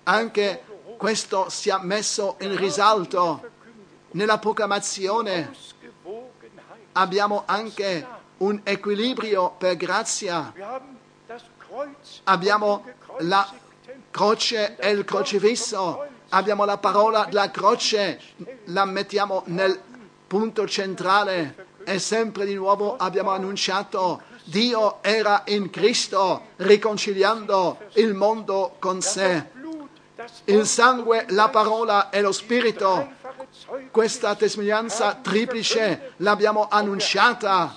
[0.05, 0.63] Anche
[1.01, 3.41] questo sia messo in risalto
[4.11, 5.51] nella proclamazione.
[6.93, 10.53] Abbiamo anche un equilibrio per grazia.
[12.25, 12.85] Abbiamo
[13.21, 13.51] la
[14.11, 16.05] croce e il crocifisso.
[16.29, 18.21] Abbiamo la parola della croce,
[18.65, 19.81] la mettiamo nel
[20.27, 28.77] punto centrale e sempre di nuovo abbiamo annunciato Dio era in Cristo riconciliando il mondo
[28.79, 29.59] con sé.
[30.45, 33.13] Il sangue, la parola e lo spirito,
[33.91, 37.75] questa testimonianza triplice l'abbiamo annunciata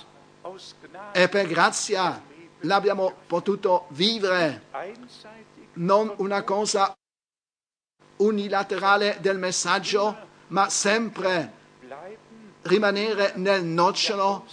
[1.12, 2.22] e per grazia
[2.60, 4.62] l'abbiamo potuto vivere.
[5.74, 6.94] non una cosa
[8.16, 10.16] unilaterale del messaggio,
[10.48, 11.52] ma sempre
[12.62, 14.46] rimanere nel nocciolo,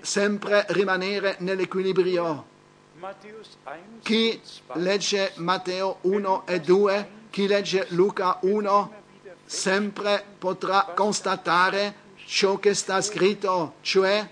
[0.00, 2.50] sempre rimanere nell'equilibrio.
[3.02, 8.92] Matthäus 1 Chi und 2 legge Matteo 1 e 2, chi legge Luca 1,
[9.44, 11.94] sempre potrà constatare
[12.26, 14.28] ciò che sta scritto, cioè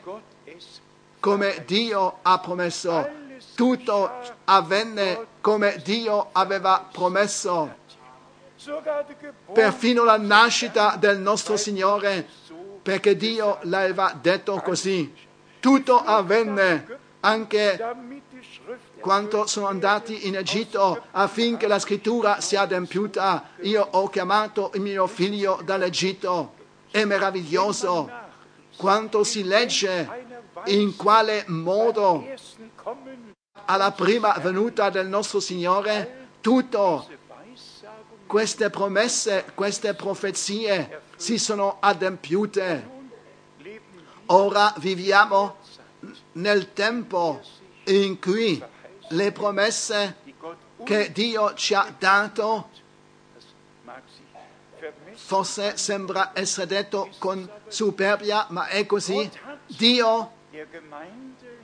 [1.18, 3.08] come Dio ha promesso.
[3.56, 4.08] Tutto
[4.44, 7.74] avvenne come Dio aveva promesso.
[9.52, 12.24] perfino la nascita del nostro Signore,
[12.82, 15.12] perché Dio l'aveva detto così.
[15.58, 17.78] Tutto avvenne anche
[19.00, 23.50] quando sono andati in Egitto affinché la scrittura sia adempiuta.
[23.62, 26.54] Io ho chiamato il mio figlio dall'Egitto.
[26.90, 28.10] È meraviglioso
[28.76, 30.08] quanto si legge
[30.66, 32.26] in quale modo
[33.64, 37.06] alla prima venuta del nostro Signore tutto
[38.26, 42.98] queste promesse, queste profezie si sono adempiute.
[44.26, 45.56] Ora viviamo
[46.32, 47.40] nel tempo
[47.86, 48.62] in cui
[49.12, 50.16] le promesse
[50.84, 52.70] che Dio ci ha dato,
[55.14, 59.28] forse sembra essere detto con superbia, ma è così.
[59.66, 60.32] Dio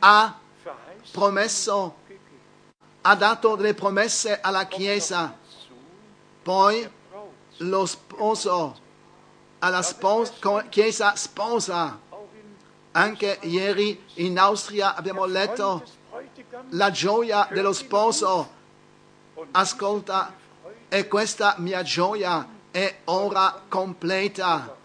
[0.00, 0.38] ha
[1.12, 1.96] promesso,
[3.02, 5.36] ha dato delle promesse alla Chiesa,
[6.42, 6.88] poi
[7.58, 8.78] lo sposo,
[9.60, 12.00] alla spos- co- Chiesa sposa.
[12.92, 15.84] Anche ieri in Austria abbiamo letto
[16.70, 18.54] la gioia dello sposo.
[19.50, 20.34] Ascolta,
[20.88, 24.76] e questa mia gioia è ora completa.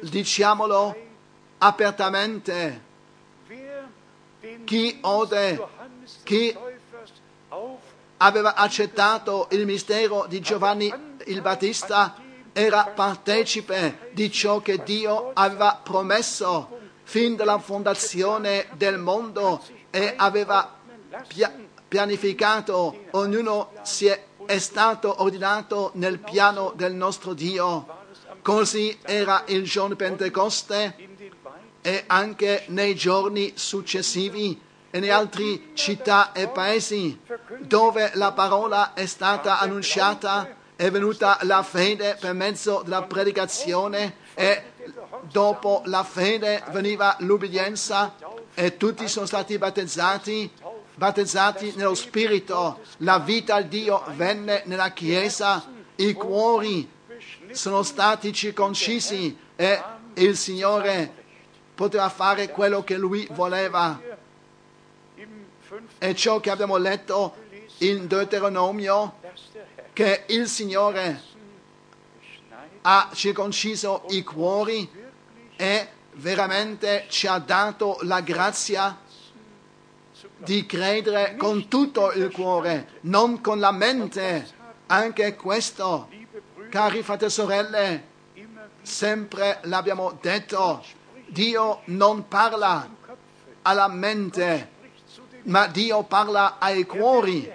[0.00, 0.96] Diciamolo
[1.58, 2.90] apertamente.
[4.64, 5.66] Chi ode,
[6.22, 6.56] chi
[8.18, 10.92] aveva accettato il mistero di Giovanni
[11.26, 12.14] il Battista
[12.52, 19.62] era partecipe di ciò che Dio aveva promesso fin dalla fondazione del mondo
[19.92, 20.74] e aveva
[21.28, 21.54] pia-
[21.86, 27.86] pianificato, ognuno si è, è stato ordinato nel piano del nostro Dio.
[28.40, 30.96] Così era il giorno Pentecoste
[31.82, 34.58] e anche nei giorni successivi
[34.90, 37.20] e in altre città e paesi
[37.60, 44.62] dove la parola è stata annunciata è venuta la fede per mezzo della predicazione e
[45.30, 48.14] dopo la fede veniva l'ubbidienza
[48.54, 50.50] e tutti sono stati battezzati
[50.94, 55.64] battezzati nello spirito la vita al Dio venne nella chiesa
[55.96, 56.88] i cuori
[57.52, 59.82] sono stati circoncisi e
[60.14, 61.20] il Signore
[61.74, 64.00] poteva fare quello che lui voleva.
[65.98, 67.34] È ciò che abbiamo letto
[67.78, 69.16] in Deuteronomio,
[69.92, 71.30] che il Signore
[72.82, 74.88] ha circonciso i cuori
[75.62, 78.98] e veramente ci ha dato la grazia
[80.38, 84.44] di credere con tutto il cuore, non con la mente.
[84.86, 86.08] Anche questo,
[86.68, 88.04] cari fratelli e sorelle,
[88.82, 90.84] sempre l'abbiamo detto,
[91.28, 92.88] Dio non parla
[93.62, 94.68] alla mente,
[95.44, 97.48] ma Dio parla ai cuori.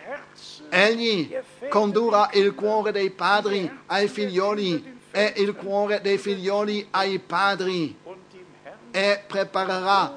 [0.70, 1.36] Egli
[1.68, 7.98] condurrà il cuore dei padri ai figlioli e il cuore dei figlioli ai padri
[8.92, 10.16] e preparerà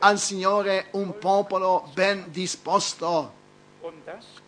[0.00, 3.32] al Signore un popolo ben disposto.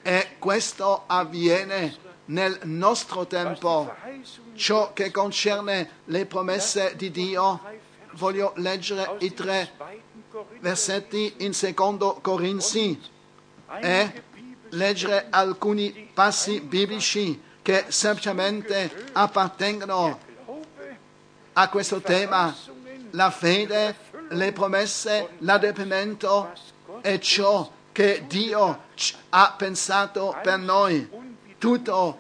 [0.02, 3.90] E questo avviene nel nostro tempo.
[4.54, 7.62] Ciò che concerne le promesse di Dio,
[8.16, 9.72] voglio leggere i tre
[10.60, 13.00] versetti in secondo Corinzi
[13.80, 14.22] e
[14.70, 20.20] leggere alcuni passi biblici che semplicemente appartengono
[21.54, 22.54] a questo tema.
[23.10, 23.96] La fede,
[24.28, 26.52] le promesse, l'adempimento
[27.00, 28.82] e ciò che Dio
[29.30, 31.10] ha pensato per noi.
[31.58, 32.18] Tutto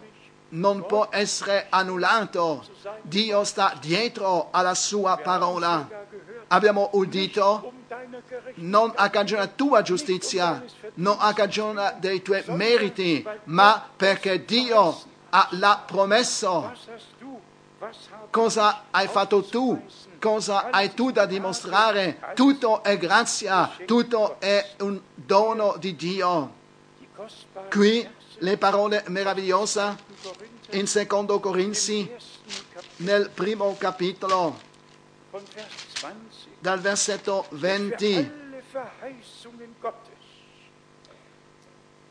[0.48, 2.66] non può essere annullato.
[3.02, 5.88] Dio sta dietro alla sua parola.
[6.48, 7.72] Abbiamo udito
[8.56, 15.14] non a cagione della tua giustizia, non a cagione dei tuoi meriti, ma perché Dio
[17.78, 19.78] was habe Cosa hai fatto tu?
[20.18, 22.18] Cosa hai tu da dimostrare?
[22.34, 26.54] Tutto è grazia, tutto è un dono di Dio.
[27.70, 28.08] Qui
[28.38, 29.96] le parole meravigliose
[30.70, 32.10] in secondo Corinzi
[32.96, 34.58] nel primo capitolo
[35.30, 38.16] von Vers 20 dal versetto für 20.
[38.16, 40.12] alle Verheißungen Gottes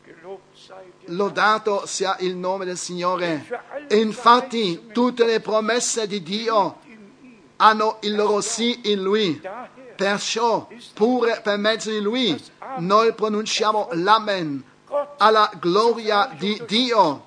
[0.04, 0.65] gelobt sei der
[1.06, 3.46] Lodato sia il nome del Signore.
[3.90, 6.78] Infatti tutte le promesse di Dio
[7.56, 9.40] hanno il loro sì in Lui.
[9.94, 12.42] Perciò, pure per mezzo di Lui,
[12.78, 14.62] noi pronunciamo l'Amen
[15.16, 17.24] alla gloria di Dio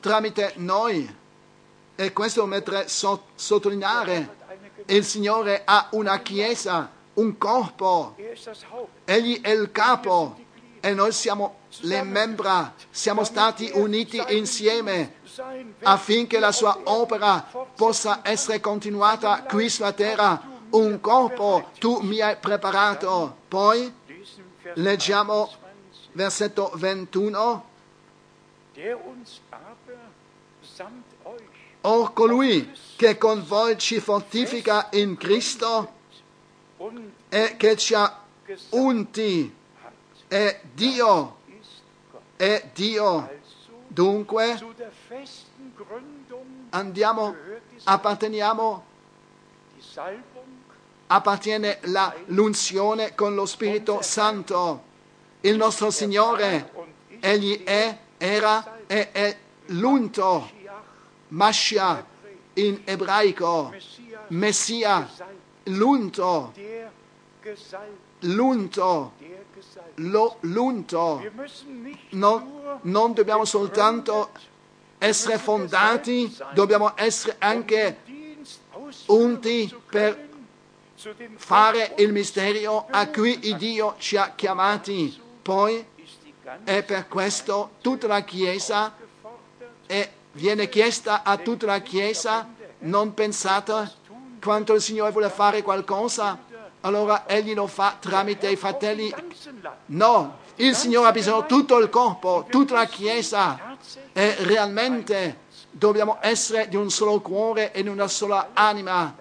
[0.00, 1.16] tramite noi.
[1.94, 4.36] E questo mentre so- sottolineare,
[4.86, 8.14] il Signore ha una chiesa, un corpo,
[9.04, 10.36] egli è il capo,
[10.80, 15.14] e noi siamo le membra, siamo stati uniti insieme
[15.82, 20.56] affinché la sua opera possa essere continuata qui sulla terra.
[20.70, 23.36] Un corpo tu mi hai preparato.
[23.48, 23.92] Poi
[24.74, 25.50] leggiamo
[26.12, 27.66] versetto 21.
[31.80, 35.96] O colui che con voi ci fortifica in Cristo
[37.28, 38.22] e che ci ha
[38.70, 39.54] unti
[40.28, 41.38] è Dio,
[42.36, 43.36] è Dio.
[43.88, 44.58] Dunque
[46.70, 47.34] andiamo,
[47.84, 48.84] apparteniamo,
[51.06, 54.84] appartiene la, l'unzione con lo Spirito Santo.
[55.40, 56.72] Il nostro Signore,
[57.20, 60.50] Egli è, era e è l'unto,
[61.28, 62.04] Mashiach
[62.54, 63.72] in ebraico,
[64.28, 65.08] Messia,
[65.64, 66.52] l'unto,
[68.20, 69.12] l'unto,
[69.96, 71.22] lo, l'unto.
[72.10, 74.30] Non, non dobbiamo soltanto
[74.98, 77.98] essere fondati, dobbiamo essere anche
[79.06, 80.26] unti per
[81.36, 85.20] fare il mistero a cui Dio ci ha chiamati.
[85.42, 85.84] Poi
[86.64, 88.94] è per questo tutta la Chiesa
[89.86, 92.48] e viene chiesta a tutta la Chiesa,
[92.80, 93.92] non pensate
[94.40, 96.38] quanto il Signore vuole fare qualcosa,
[96.80, 99.12] allora Egli lo fa tramite i fratelli.
[99.86, 103.76] No, il Signore ha bisogno di tutto il corpo, tutta la Chiesa
[104.12, 109.14] e realmente dobbiamo essere di un solo cuore e di una sola anima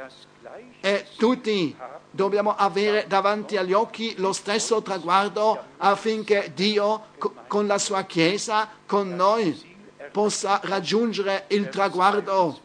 [0.80, 1.76] e tutti
[2.12, 7.08] dobbiamo avere davanti agli occhi lo stesso traguardo affinché Dio
[7.48, 9.76] con la sua Chiesa, con noi,
[10.12, 12.60] possa raggiungere il traguardo.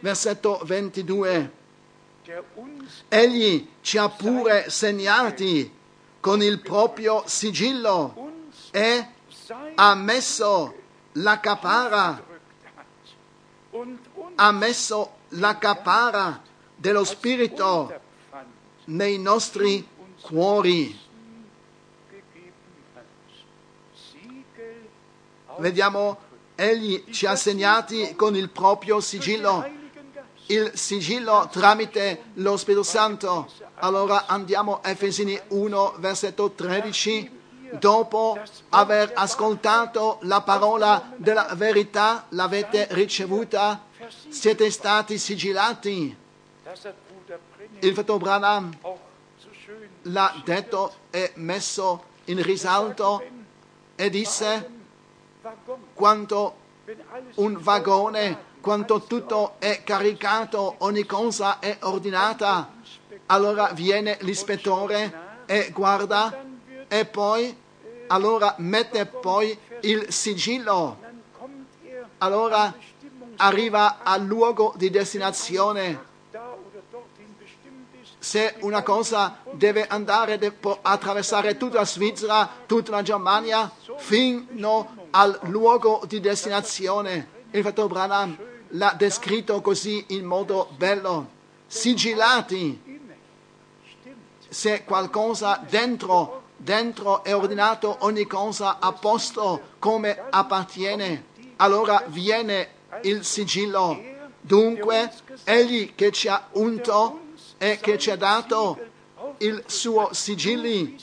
[0.00, 1.52] Versetto 22.
[3.08, 5.72] Egli ci ha pure segnati
[6.18, 8.32] con il proprio sigillo
[8.72, 9.06] e
[9.76, 10.74] ha messo
[11.12, 12.24] la capara,
[14.34, 16.42] ha messo la capara
[16.74, 18.00] dello Spirito
[18.86, 19.86] nei nostri
[20.20, 20.98] cuori.
[25.58, 26.18] Vediamo,
[26.56, 29.84] egli ci ha segnati con il proprio sigillo,
[30.46, 33.50] il sigillo tramite lo Spirito Santo.
[33.76, 37.34] Allora andiamo a Efesini 1, versetto 13.
[37.78, 38.38] Dopo
[38.70, 43.84] aver ascoltato la parola della verità, l'avete ricevuta,
[44.28, 46.16] siete stati sigillati.
[47.80, 48.78] Il fratello Branham
[50.02, 53.22] l'ha detto e messo in risalto
[53.96, 54.70] e disse
[55.94, 56.64] quanto
[57.36, 62.72] un vagone, quanto tutto è caricato, ogni cosa è ordinata,
[63.26, 66.44] allora viene l'ispettore e guarda
[66.88, 67.56] e poi
[68.08, 70.98] allora mette poi il sigillo.
[72.18, 72.74] Allora
[73.36, 76.02] arriva al luogo di destinazione.
[78.18, 85.38] Se una cosa deve andare, deve attraversare tutta la Svizzera, tutta la Germania, fino al
[85.42, 87.34] luogo di destinazione.
[87.52, 91.34] Il fratello Branham l'ha descritto così in modo bello.
[91.66, 92.82] Sigillati.
[94.48, 102.70] Se qualcosa dentro, dentro è ordinato ogni cosa a posto come appartiene, allora viene
[103.02, 104.14] il sigillo.
[104.40, 105.12] Dunque,
[105.44, 107.20] egli che ci ha unto
[107.58, 108.78] e che ci ha dato
[109.38, 110.96] il suo sigilli,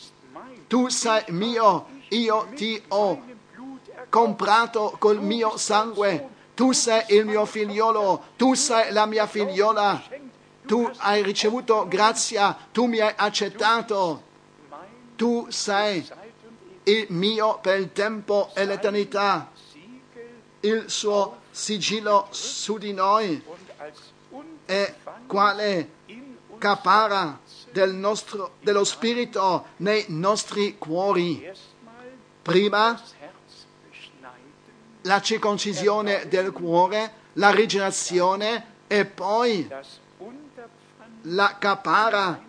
[0.67, 3.21] tu sei mio, io ti ho
[4.09, 10.01] comprato col mio sangue, tu sei il mio figliolo, tu sei la mia figliola,
[10.65, 14.23] tu hai ricevuto grazia, tu mi hai accettato,
[15.15, 16.07] tu sei
[16.83, 19.51] il mio per il tempo e l'eternità.
[20.59, 23.43] Il suo sigillo su di noi
[24.65, 24.93] è
[25.27, 25.89] quale
[26.57, 27.39] capara
[27.71, 31.51] del nostro, dello Spirito nei nostri cuori.
[32.41, 33.01] Prima
[35.03, 39.67] la circoncisione del cuore, la rigenerazione e poi
[41.23, 42.41] la capara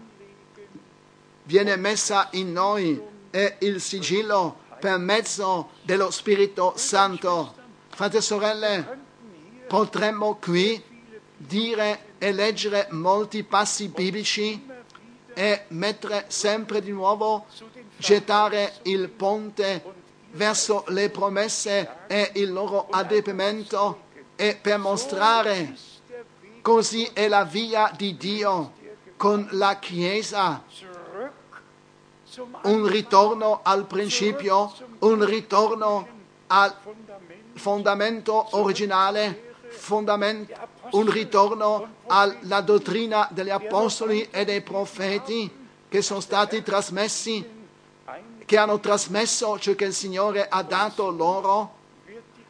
[1.45, 3.01] viene messa in noi
[3.31, 7.55] e il sigillo per mezzo dello Spirito Santo.
[7.89, 8.99] Fratelli e sorelle,
[9.67, 10.83] potremmo qui
[11.37, 14.67] dire e leggere molti passi biblici
[15.35, 17.47] e mettere sempre di nuovo,
[17.97, 19.94] gettare il ponte
[20.35, 24.03] verso le promesse e il loro adempimento
[24.37, 25.77] e per mostrare
[26.61, 28.73] così è la via di Dio
[29.17, 30.63] con la Chiesa.
[32.63, 36.09] Un ritorno al principio, un ritorno
[36.49, 36.75] al
[37.55, 40.53] fondamento originale, fondament-
[40.91, 47.64] un ritorno alla dottrina degli apostoli e dei profeti che sono stati trasmessi,
[48.45, 51.83] che hanno trasmesso ciò che il Signore ha dato loro.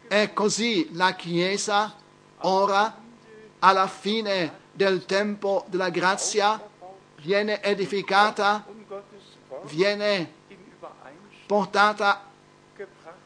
[0.09, 1.95] E così la Chiesa
[2.39, 3.03] ora,
[3.61, 6.61] alla fine del tempo della grazia,
[7.23, 8.65] viene edificata,
[9.63, 10.33] viene
[11.47, 12.31] portata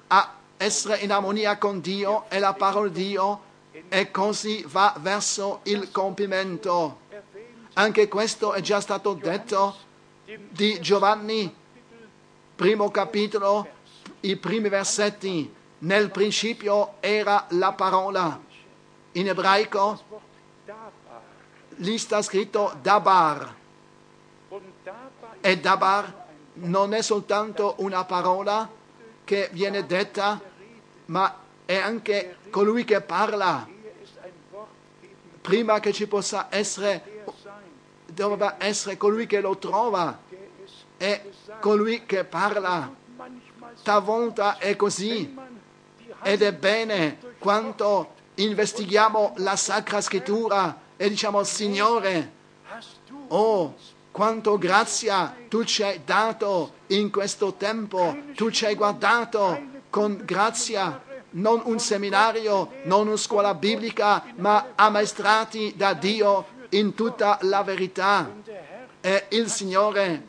[0.09, 3.43] a essere in armonia con Dio e la parola di Dio
[3.89, 7.01] e così va verso il compimento.
[7.75, 9.77] Anche questo è già stato detto
[10.51, 11.55] di Giovanni,
[12.59, 13.69] primo capitolo,
[14.23, 15.55] i primi versetti.
[15.79, 18.41] Nel principio era la parola.
[19.13, 20.03] In ebraico
[21.77, 23.55] lì sta scritto Dabar.
[25.41, 28.69] E Dabar non è soltanto una parola
[29.23, 30.41] che viene detta,
[31.07, 31.33] ma
[31.65, 33.69] è anche colui che parla.
[35.41, 37.25] Prima che ci possa essere,
[38.07, 40.27] doveva essere colui che lo trova,
[40.99, 41.23] è
[41.61, 42.95] colui che parla.
[43.83, 45.35] Talvolta è così
[46.23, 52.33] ed è bene quanto investighiamo la Sacra Scrittura e diciamo Signore,
[53.29, 53.75] oh,
[54.11, 61.03] quanto grazia tu ci hai dato in questo tempo, tu ci hai guardato con grazia,
[61.31, 68.31] non un seminario, non una scuola biblica, ma ammaestrati da Dio in tutta la verità.
[69.01, 70.27] E il Signore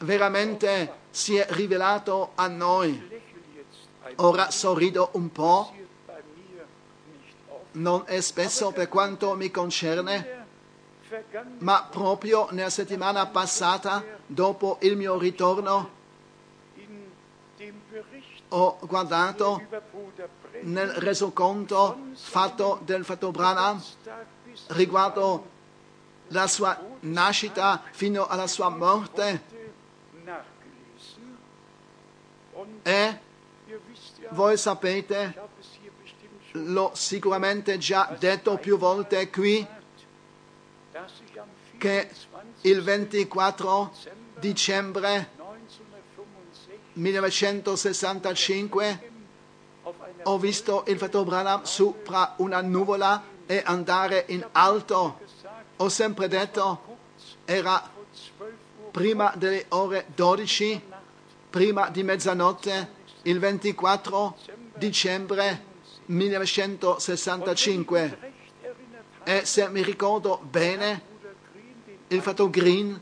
[0.00, 3.20] veramente si è rivelato a noi.
[4.16, 5.72] Ora sorrido un po',
[7.72, 10.46] non è spesso per quanto mi concerne,
[11.58, 15.96] ma proprio nella settimana passata, dopo il mio ritorno,
[18.50, 19.62] ho guardato
[20.62, 23.82] nel resoconto fatto del fatto Branham
[24.68, 25.56] riguardo
[26.28, 29.56] la sua nascita fino alla sua morte
[32.82, 33.18] e
[34.30, 35.34] voi sapete,
[36.52, 39.66] l'ho sicuramente già detto più volte qui,
[41.78, 42.10] che
[42.62, 43.92] il 24
[44.38, 45.30] dicembre
[46.94, 49.10] 1965
[50.24, 55.20] ho visto il fratello Branham sopra una nuvola e andare in alto.
[55.76, 56.96] Ho sempre detto,
[57.44, 57.88] era
[58.90, 60.82] prima delle ore 12,
[61.50, 64.36] prima di mezzanotte, il 24
[64.76, 65.64] dicembre
[66.06, 68.18] 1965.
[69.24, 71.02] E se mi ricordo bene,
[72.08, 73.00] il fratello Green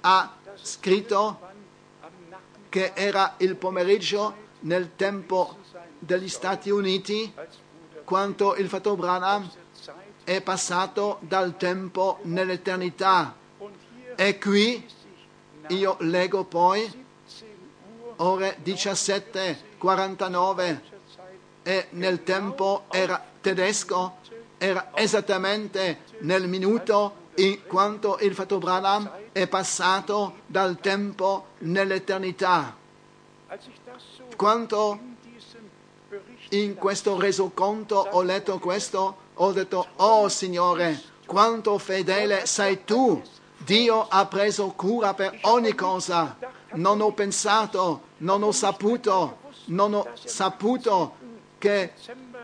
[0.00, 1.48] ha scritto
[2.68, 5.56] che era il pomeriggio nel tempo
[5.98, 7.32] degli Stati Uniti,
[8.04, 9.50] quanto il fratello Branham
[10.24, 13.34] è passato dal tempo nell'eternità.
[14.16, 14.86] E qui
[15.68, 16.99] io leggo poi
[18.22, 20.80] ore 17.49
[21.62, 24.16] e nel tempo era tedesco,
[24.58, 32.76] era esattamente nel minuto in quanto il fatto Branham è passato dal tempo nell'eternità.
[34.36, 34.98] Quanto
[36.50, 43.22] in questo resoconto ho letto questo, ho detto, oh Signore, quanto fedele sei tu.
[43.56, 46.36] Dio ha preso cura per ogni cosa.
[46.72, 51.16] Non ho pensato, non ho saputo, non ho saputo
[51.58, 51.92] che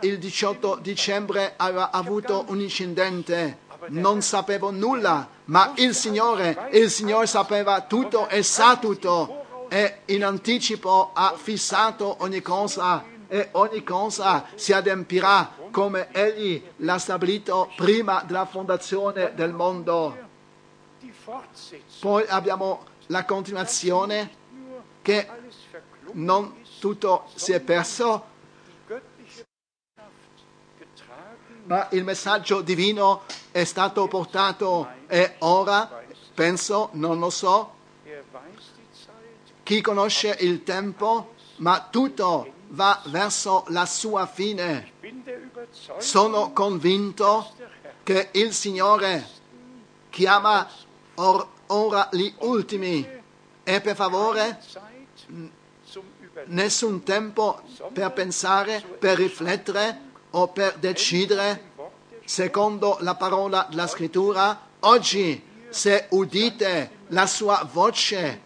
[0.00, 7.26] il 18 dicembre aveva avuto un incidente non sapevo nulla, ma il Signore, il Signore
[7.26, 14.46] sapeva tutto e sa tutto e in anticipo ha fissato ogni cosa e ogni cosa
[14.54, 20.24] si adempirà come Egli l'ha stabilito prima della fondazione del mondo.
[22.00, 24.44] Poi abbiamo la continuazione
[25.02, 25.28] che
[26.12, 28.34] non tutto si è perso,
[31.64, 36.04] ma il messaggio divino è stato portato e ora,
[36.34, 37.74] penso, non lo so,
[39.62, 44.92] chi conosce il tempo, ma tutto va verso la sua fine.
[45.98, 47.52] Sono convinto
[48.02, 49.28] che il Signore
[50.10, 50.68] chiama
[51.14, 53.06] or, ora gli ultimi
[53.62, 54.60] e per favore
[56.46, 57.60] nessun tempo
[57.92, 60.00] per pensare, per riflettere
[60.30, 61.72] o per decidere
[62.24, 64.60] secondo la parola della scrittura.
[64.80, 68.42] Oggi, se udite la sua voce,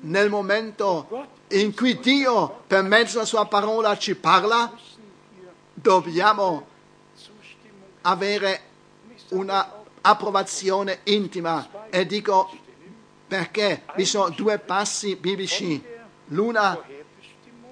[0.00, 4.72] nel momento in cui Dio per mezzo della sua parola ci parla,
[5.74, 6.66] dobbiamo
[8.02, 8.60] avere
[9.30, 12.50] una approvazione intima e dico
[13.26, 15.82] perché vi sono due passi biblici.
[16.32, 16.80] L'una,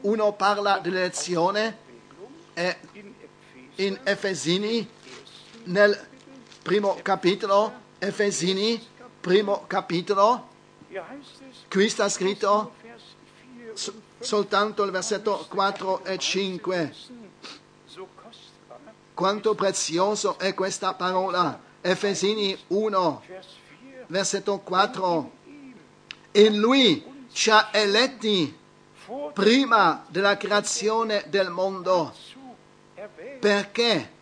[0.02, 1.78] uno parla dell'elezione
[2.54, 2.76] e
[3.76, 4.88] in Efesini,
[5.64, 6.08] nel
[6.62, 8.84] primo capitolo, Efesini,
[9.20, 10.48] primo capitolo,
[11.68, 12.74] qui sta scritto
[14.20, 16.94] soltanto il versetto 4 e 5.
[19.14, 21.66] Quanto prezioso è questa parola.
[21.80, 23.22] Efesini 1,
[24.06, 25.32] versetto 4.
[26.32, 28.56] In lui ci ha eletti
[29.32, 32.12] prima della creazione del mondo.
[33.38, 34.12] Perché?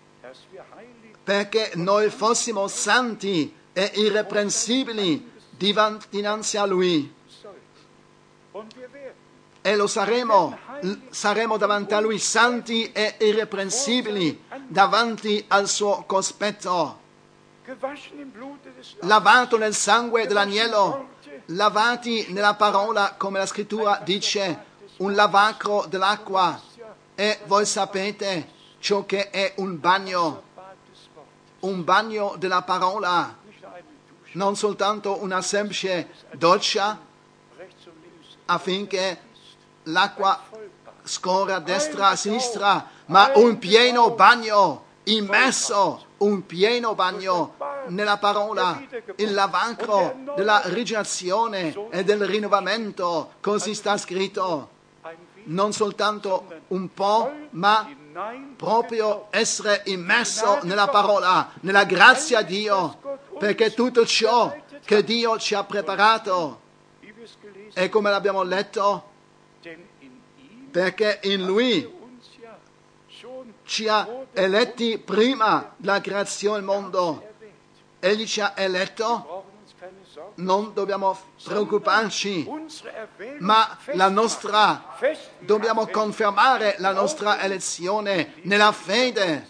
[1.25, 7.15] Perché noi fossimo santi e irreprensibili dinanzi a lui.
[9.63, 10.57] E lo saremo,
[11.11, 17.05] saremo davanti a lui santi e irreprensibili davanti al suo cospetto.
[19.01, 21.09] Lavato nel sangue dell'agnello,
[21.47, 24.65] lavati nella parola come la scrittura dice,
[24.99, 26.61] un lavacro dell'acqua.
[27.15, 30.43] E voi sapete ciò che è un bagno,
[31.61, 33.37] un bagno della parola,
[34.33, 37.01] non soltanto una semplice doccia
[38.45, 39.21] affinché
[39.85, 40.41] l'acqua
[41.03, 47.55] scorra a destra e a sinistra, ma un pieno bagno, immerso, un pieno bagno
[47.89, 48.83] nella parola,
[49.17, 54.71] il lavacro della rigenerazione e del rinnovamento, così sta scritto.
[55.45, 57.89] Non soltanto un po', ma
[58.57, 62.99] proprio essere immerso nella parola, nella grazia di Dio,
[63.39, 64.55] perché tutto ciò
[64.85, 66.61] che Dio ci ha preparato,
[67.75, 69.11] e come l'abbiamo letto,
[70.71, 71.95] perché in Lui
[73.67, 77.35] ci ha eletti prima della creazione del mondo.
[77.99, 79.45] Egli ci ha eletto,
[80.37, 82.49] non dobbiamo preoccuparci,
[83.41, 84.97] ma la nostra,
[85.41, 89.47] dobbiamo confermare la nostra elezione nella fede,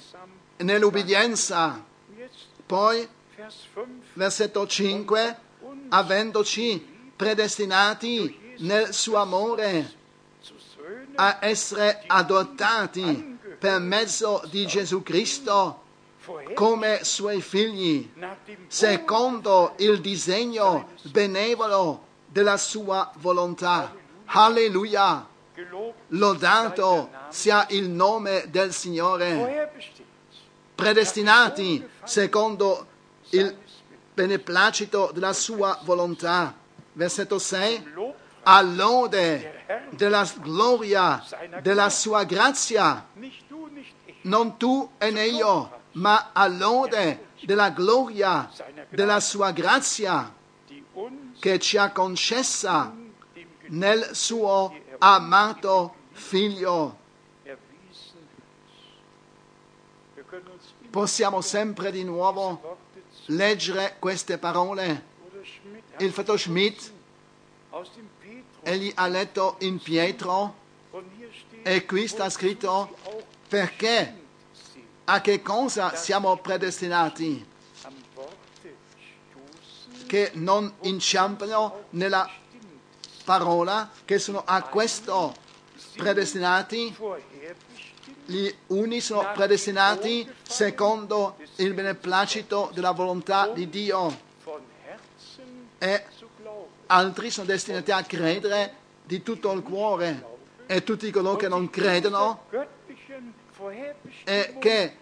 [0.57, 1.85] nell'ubbidienza.
[2.65, 3.07] Poi,
[4.15, 5.37] versetto 5,
[5.91, 9.95] avendoci predestinati nel suo amore
[11.17, 15.83] a essere adottati per mezzo di Gesù Cristo
[16.55, 18.13] come suoi figli,
[18.67, 23.95] secondo il disegno benevolo della sua volontà.
[24.27, 25.27] Alleluia!
[26.09, 29.73] Lodato sia il nome del Signore.
[30.75, 32.87] Predestinati secondo
[33.31, 33.57] il
[34.13, 36.55] beneplacito della sua volontà.
[36.93, 37.95] Versetto 6.
[38.43, 41.25] All'ode della gloria
[41.63, 43.07] della sua grazia.
[44.27, 48.51] Non tu e né io, ma all'ode della gloria
[48.89, 50.35] della sua grazia
[51.39, 52.93] che ci ha concessa
[53.69, 56.99] nel suo amato figlio.
[60.91, 62.79] Possiamo sempre di nuovo
[63.27, 65.15] leggere queste parole.
[65.99, 66.93] Il fratello Schmidt,
[68.63, 70.55] egli ha letto in Pietro
[71.63, 74.25] e qui sta scritto perché
[75.05, 77.47] a che cosa siamo predestinati?
[80.07, 82.29] Che non inciampano nella
[83.25, 85.35] parola, che sono a questo
[85.97, 86.95] predestinati.
[88.29, 94.25] Gli uni sono predestinati secondo il beneplacito della volontà di Dio
[95.79, 96.05] e
[96.87, 98.75] altri sono destinati a credere
[99.05, 100.25] di tutto il cuore
[100.67, 102.45] e tutti coloro che non credono
[104.25, 104.99] e che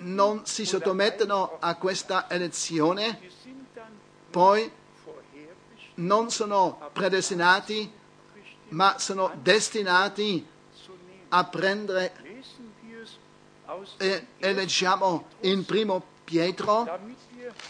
[0.00, 3.18] non si sottomettono a questa elezione,
[4.30, 4.70] poi
[5.94, 7.90] non sono predestinati,
[8.68, 10.46] ma sono destinati
[11.28, 12.12] a prendere
[13.96, 16.98] e, e leggiamo in primo Pietro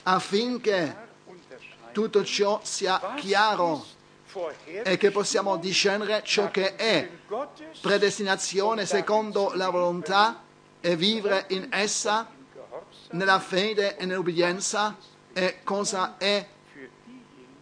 [0.03, 1.09] affinché
[1.93, 3.85] tutto ciò sia chiaro
[4.83, 7.09] e che possiamo discernere ciò che è
[7.81, 10.43] predestinazione secondo la volontà
[10.81, 12.31] e vivere in essa
[13.11, 14.97] nella fede e nell'ubbidienza
[15.33, 16.47] e cosa è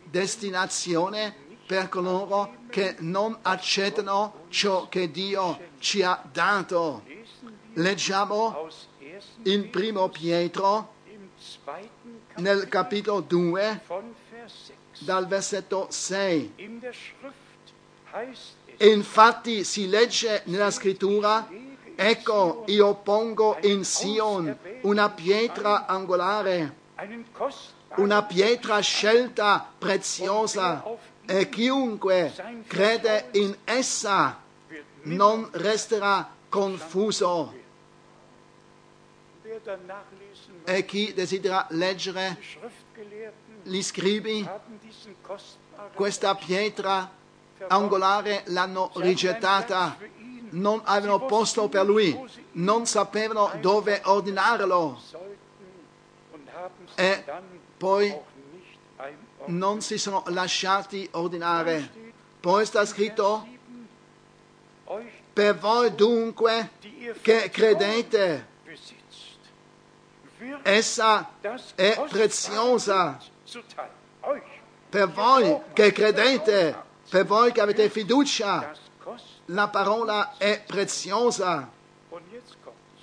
[0.04, 1.34] destinazione
[1.66, 7.02] per coloro che non accettano ciò che Dio ci ha dato.
[7.74, 8.68] Leggiamo
[9.44, 10.94] in primo Pietro
[12.36, 13.80] nel capitolo 2
[15.00, 16.50] dal versetto 6.
[16.56, 17.34] In der Schrift
[18.12, 21.48] heißt es, E infatti si legge nella scrittura,
[21.96, 26.76] ecco io pongo in Sion una pietra angolare,
[27.96, 30.84] una pietra scelta preziosa
[31.26, 32.32] e chiunque
[32.68, 34.40] crede in essa
[35.02, 37.52] non resterà confuso.
[40.64, 42.38] E chi desidera leggere
[43.68, 44.48] gli scribi,
[45.94, 47.10] questa pietra
[47.68, 49.96] angolare l'hanno rigettata,
[50.50, 52.18] non avevano posto per lui,
[52.52, 55.00] non sapevano dove ordinarlo.
[56.94, 57.24] e
[57.76, 58.16] poi
[59.46, 62.12] non si sono lasciati ordinare.
[62.40, 63.46] Poi sta scritto,
[65.32, 66.70] per voi dunque
[67.22, 68.46] che credete,
[70.62, 71.30] essa
[71.74, 73.36] è preziosa.
[74.90, 78.74] Per voi che credete, per voi che avete fiducia,
[79.46, 81.70] la parola è preziosa.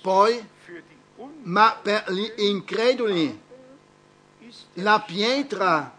[0.00, 0.48] Poi,
[1.42, 3.42] ma per gli increduli,
[4.74, 5.92] la pietra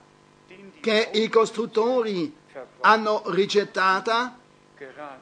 [0.79, 2.33] che i costruttori
[2.81, 4.37] hanno rigettata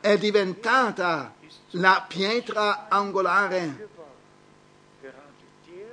[0.02, 1.34] è diventata
[1.72, 3.90] la pietra angolare.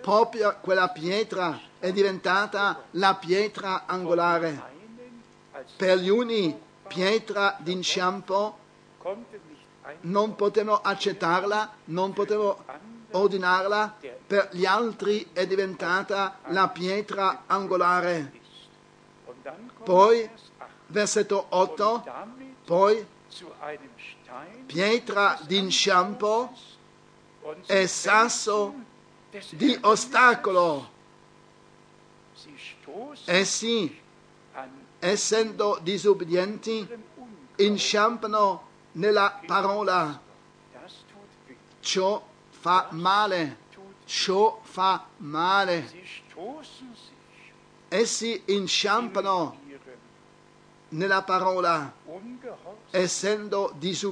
[0.03, 4.71] Proprio quella pietra è diventata la pietra angolare.
[5.77, 6.57] Per gli uni
[6.87, 8.59] pietra d'inciampo
[10.03, 12.65] non potevano accettarla, non potevano
[13.11, 18.31] ordinarla, per gli altri è diventata la pietra angolare.
[19.83, 20.31] Poi,
[20.87, 21.27] Vers 8.
[21.27, 23.07] versetto 8, Und damit poi
[24.69, 26.53] pietra d'inciampo
[27.67, 28.73] e sasso
[29.51, 31.01] di ostacolo.
[33.25, 34.01] Essi,
[34.53, 36.89] an essendo Unglauben.
[37.57, 40.21] inciampano nella parola.
[41.81, 43.57] Ciò fa male,
[44.05, 45.91] ciò fa male.
[47.89, 49.61] Essi inciampano
[50.91, 51.93] nella parola,
[52.91, 54.07] essendo sie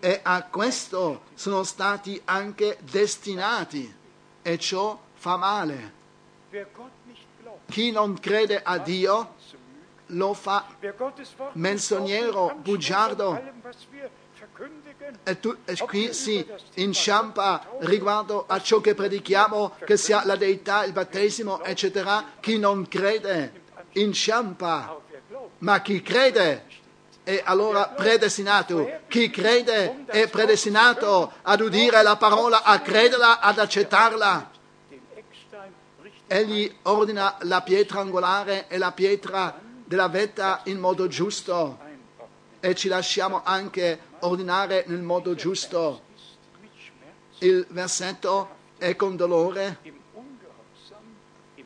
[0.00, 3.98] E a questo sono stati anche destinati.
[4.42, 5.92] E ciò fa male.
[7.68, 9.34] Chi non crede a Dio
[10.06, 10.66] lo fa
[11.52, 13.38] Menzognero, bugiardo.
[15.22, 16.44] e, tu, e qui si
[16.74, 22.24] inciampa riguardo a ciò che predichiamo, che sia la deità, il battesimo, eccetera.
[22.40, 23.62] Chi non crede
[23.92, 24.98] inciampa,
[25.58, 26.64] ma chi crede
[27.22, 28.88] è allora predestinato.
[29.06, 34.58] Chi crede è predestinato ad udire la parola, a crederla, ad accettarla.
[36.32, 41.76] Egli ordina la pietra angolare e la pietra della vetta in modo giusto
[42.60, 46.02] e ci lasciamo anche ordinare nel modo giusto.
[47.38, 49.78] Il versetto è con dolore,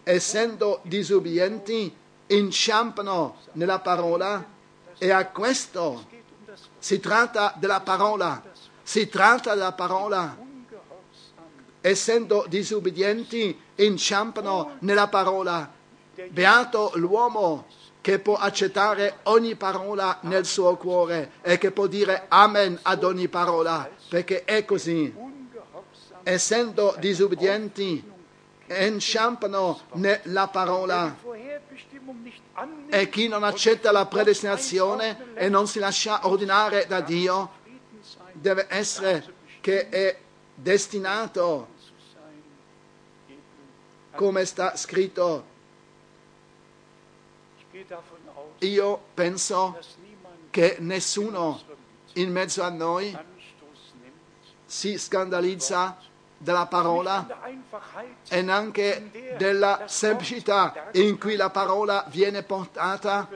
[0.02, 1.94] essendo disubbidienti,
[2.28, 4.42] inciampano nella parola
[4.96, 6.06] e a questo
[6.78, 8.42] si tratta della parola,
[8.82, 10.43] si tratta della parola.
[11.87, 15.70] Essendo disubbidienti, inciampano nella parola.
[16.30, 17.66] Beato l'uomo
[18.01, 23.28] che può accettare ogni parola nel suo cuore e che può dire amen ad ogni
[23.28, 25.14] parola, perché è così.
[26.22, 28.03] Essendo disubbidienti,
[28.66, 31.14] inciampano nella parola.
[32.89, 37.51] E chi non accetta la predestinazione e non si lascia ordinare da Dio
[38.32, 39.22] deve essere
[39.61, 40.22] che è
[40.55, 41.72] destinato,
[44.14, 45.52] come sta scritto.
[48.58, 49.78] Io penso
[50.50, 51.60] che nessuno
[52.14, 53.16] in mezzo a noi
[54.64, 55.98] si scandalizza
[56.36, 57.26] della parola
[58.28, 63.28] e neanche della semplicità in cui la parola viene portata,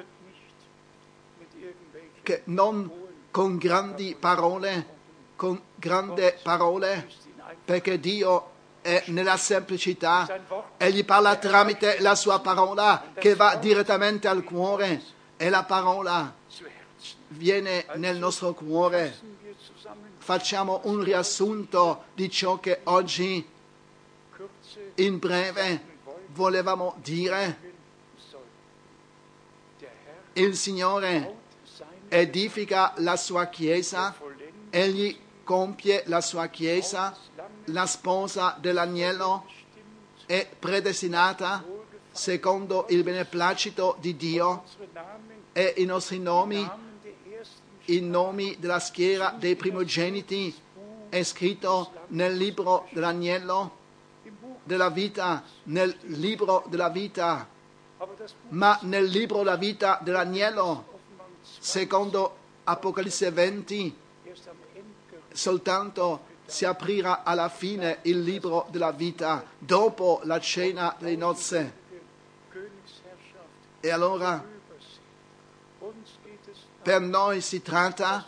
[2.23, 4.97] che non con grandi parole,
[5.37, 7.09] con grandi parole,
[7.65, 8.51] perché Dio
[8.89, 10.27] è nella semplicità.
[10.79, 15.03] Egli parla tramite la sua parola che va direttamente al cuore
[15.37, 16.35] e la parola
[17.29, 19.37] viene nel nostro cuore.
[20.17, 23.47] Facciamo un riassunto di ciò che oggi
[24.95, 25.85] in breve
[26.29, 27.67] volevamo dire.
[30.33, 31.37] Il Signore
[32.09, 34.17] edifica la sua Chiesa,
[34.71, 37.17] egli compie la sua Chiesa,
[37.69, 39.47] la sposa dell'agnello
[40.27, 41.65] è predestinata,
[42.11, 44.65] secondo il beneplacito di Dio
[45.53, 46.69] e i nostri nomi,
[47.87, 50.55] i nomi della schiera dei primogeniti,
[51.09, 53.77] è scritto nel libro dell'agnello
[54.65, 57.49] della vita, nel libro della vita,
[58.51, 66.37] ma nel libro della vita dell'agnello, Offenbarung 2 secondo Apocalisse 20, erst am Ende soltanto
[66.49, 71.73] si aprirà alla fine il libro della vita, dopo la cena delle nozze.
[73.81, 74.43] E allora
[76.83, 78.25] per noi si tratta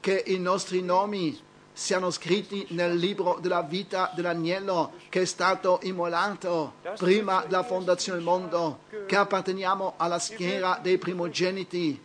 [0.00, 1.38] che i nostri nomi
[1.74, 8.26] siano scritti nel libro della vita dell'agnello che è stato immolato prima della fondazione del
[8.26, 12.00] mondo, che apparteniamo alla schiera dei primogeniti,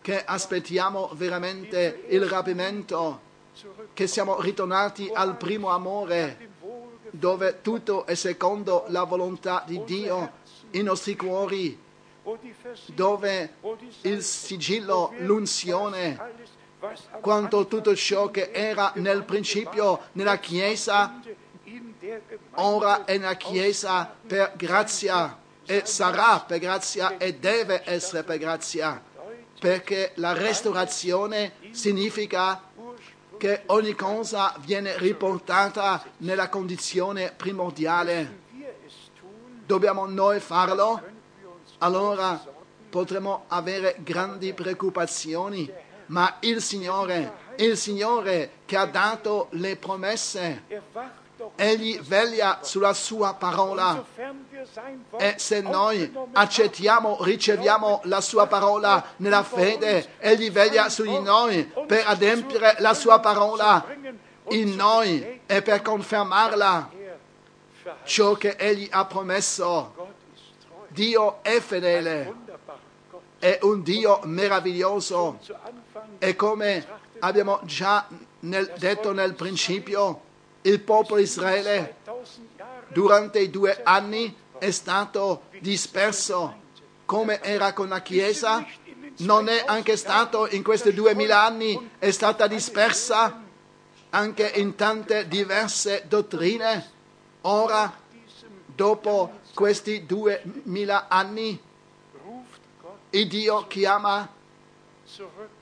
[0.00, 3.30] che aspettiamo veramente il rapimento,
[3.92, 6.50] che siamo ritornati al primo amore,
[7.10, 10.32] dove tutto è secondo la volontà di Dio,
[10.70, 11.78] i nostri cuori,
[12.86, 13.54] dove
[14.02, 16.18] il sigillo, l'unzione,
[17.20, 21.20] quanto tutto ciò che era nel principio nella Chiesa,
[22.54, 29.00] ora è nella Chiesa per grazia e sarà per grazia e deve essere per grazia,
[29.60, 32.70] perché la restaurazione significa
[33.42, 38.38] che ogni cosa viene riportata nella condizione primordiale.
[39.66, 41.02] Dobbiamo noi farlo,
[41.78, 42.40] allora
[42.88, 45.68] potremo avere grandi preoccupazioni,
[46.06, 50.62] ma il Signore, il Signore che ha dato le promesse,
[51.56, 54.04] Egli veglia sulla sua parola
[55.16, 61.64] e se noi accettiamo, riceviamo la sua parola nella fede, Egli veglia su di noi
[61.86, 63.84] per adempiere la sua parola
[64.48, 67.02] in noi e per confermarla er
[68.04, 70.10] ciò che Egli ha promesso.
[70.88, 72.34] Dio è fedele,
[73.38, 75.38] è un Dio meraviglioso
[76.18, 76.86] e come
[77.20, 78.06] abbiamo già
[78.40, 80.30] nel- detto nel principio,
[80.62, 86.60] il popolo Israele 2000 Jahre durante due anni è stato disperso
[87.04, 88.64] come era con la Chiesa,
[89.18, 93.42] non è anche stato in questi duemila anni, è stata dispersa
[94.10, 96.90] anche in tante diverse dottrine.
[97.42, 97.92] Ora,
[98.66, 101.60] dopo questi duemila anni,
[103.10, 104.28] il Dio chiama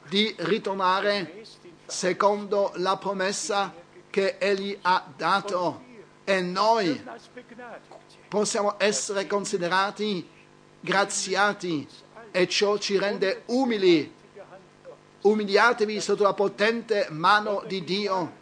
[0.08, 1.42] di ritornare
[1.86, 3.74] secondo la promessa
[4.10, 5.88] che Egli ha dato.
[6.24, 7.02] E noi
[8.28, 10.28] possiamo essere considerati
[10.80, 11.88] graziati
[12.30, 14.18] e ciò ci rende umili.
[15.22, 18.38] Umiliatevi sotto la potente mano di Dio.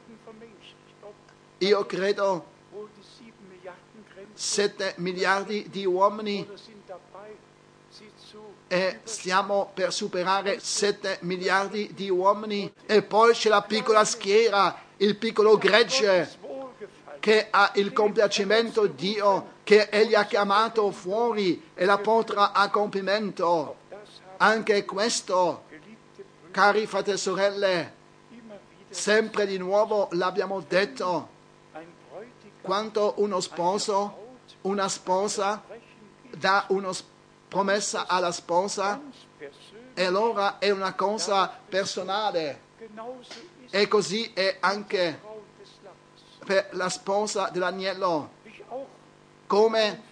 [1.59, 6.47] Io credo wohl die sieben Milliarden Grenzen 7 miliardi di uomini
[8.69, 12.73] e stiamo per superare 7 miliardi di uomini.
[12.87, 16.29] E poi c'è la piccola schiera, il piccolo Wohlgefallen.
[17.21, 22.71] che ha il compiacimento di Dio, che Egli ha chiamato fuori e la porterà a
[22.71, 23.77] compimento.
[24.37, 25.65] Anche questo,
[26.51, 27.93] cari fratelli e sorelle,
[28.89, 31.29] sempre di nuovo l'abbiamo detto,
[32.61, 34.27] quanto uno sposo,
[34.63, 35.65] una sposa
[36.31, 36.91] dà una
[37.49, 39.01] promessa alla sposa
[40.05, 42.67] allora è una cosa personale
[43.71, 45.21] e così è anche
[46.45, 48.31] per la sposa dell'agnello,
[49.47, 50.03] come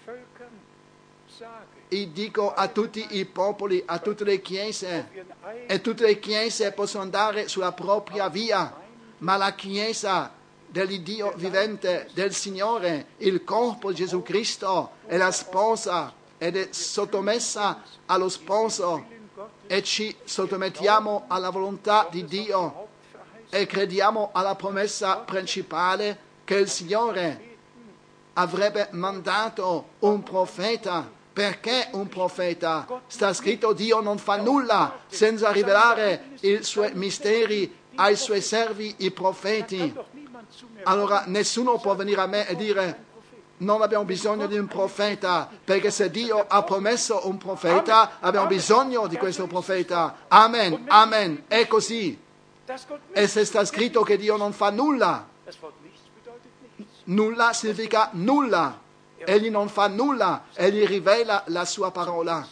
[1.89, 5.09] io dico a tutti i popoli, a tutte le chiese,
[5.67, 8.75] e tutte le chiese possono andare sulla propria via,
[9.19, 10.33] ma la chiesa
[10.67, 17.83] dell'Iddio vivente, del Signore, il corpo di Gesù Cristo è la sposa ed è sottomessa
[18.07, 19.07] allo sposo
[19.67, 22.86] e ci sottomettiamo alla volontà di Dio
[23.49, 27.57] e crediamo alla promessa principale che il Signore
[28.35, 31.15] avrebbe mandato un profeta.
[31.37, 32.87] Perché un profeta?
[33.07, 39.11] Sta scritto Dio non fa nulla senza rivelare i suoi misteri ai suoi servi, i
[39.11, 39.95] profeti.
[40.85, 43.05] Allora nessuno può venire a me e dire
[43.59, 49.07] non abbiamo bisogno di un profeta, perché se Dio ha promesso un profeta, abbiamo bisogno
[49.07, 50.25] di questo profeta.
[50.29, 52.25] Amen, amen, è così.
[53.13, 55.29] E se sta scritto che Dio non fa nulla,
[57.05, 58.83] nulla significa nulla.
[59.19, 62.47] Egli non fa nulla, egli rivela la sua parola.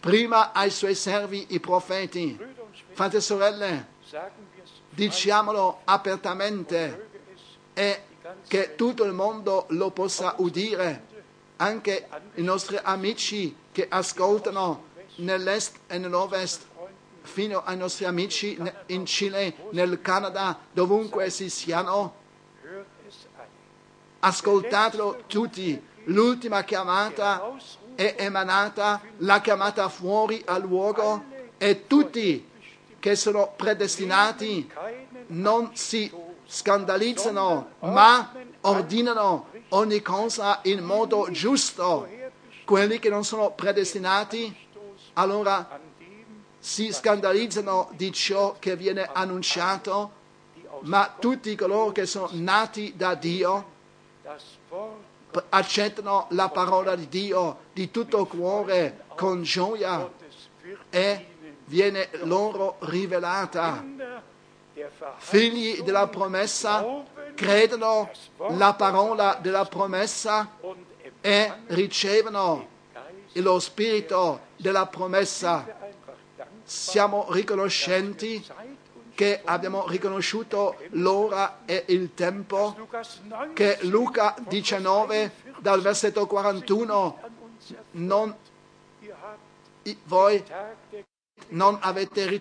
[0.00, 2.38] Prima ai suoi servi, i profeti.
[2.92, 3.86] Fratelli e sorelle,
[4.90, 7.08] diciamolo apertamente.
[7.72, 8.02] E
[8.46, 11.06] che tutto il mondo lo possa udire.
[11.56, 16.66] Anche i nostri amici che ascoltano nell'est e nell'ovest,
[17.22, 22.20] fino ai nostri amici in Cile, nel Canada, dovunque si siano.
[24.20, 25.90] Ascoltatelo tutti.
[26.06, 27.56] L'ultima chiamata
[27.94, 31.24] è emanata, la chiamata fuori al luogo
[31.58, 32.48] e tutti
[32.98, 34.70] che sono predestinati
[35.28, 36.10] non si
[36.46, 42.08] scandalizzano, ma ordinano ogni cosa in modo giusto.
[42.64, 44.54] Quelli che non sono predestinati,
[45.14, 45.80] allora
[46.62, 50.12] si scandalizzano di ciò che viene annunciato,
[50.82, 53.70] ma tutti coloro che sono nati da Dio
[55.48, 60.08] accettano la parola di Dio di tutto cuore, con gioia
[60.88, 61.26] e
[61.64, 63.84] viene loro rivelata.
[65.16, 67.02] Figli della promessa
[67.34, 68.08] credono
[68.50, 70.58] la parola della promessa
[71.20, 72.68] e ricevono
[73.32, 75.81] lo spirito della promessa.
[76.72, 78.42] Siamo riconoscenti
[79.14, 87.18] che abbiamo riconosciuto l'ora e il tempo Lukas 9 che Luca 19 dal versetto 41
[87.22, 87.86] an uns erfüllt.
[87.90, 88.36] non,
[90.04, 90.42] voi
[91.48, 92.40] non avete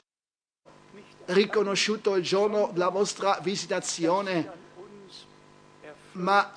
[1.26, 4.50] riconosciuto il giorno della vostra visitazione,
[6.14, 6.52] ma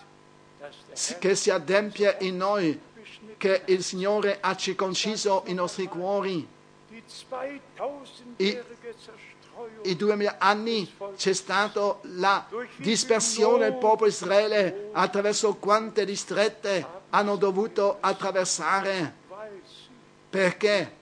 [1.19, 2.81] che si adempie in noi,
[3.37, 6.54] che il Signore ha circonciso i nostri cuori.
[7.07, 9.35] Die 2000-jährige Zerstreuung
[9.83, 12.47] I duemila anni c'è stata la
[12.77, 19.15] dispersione del popolo Israele attraverso quante distrette hanno dovuto attraversare
[20.29, 20.97] perché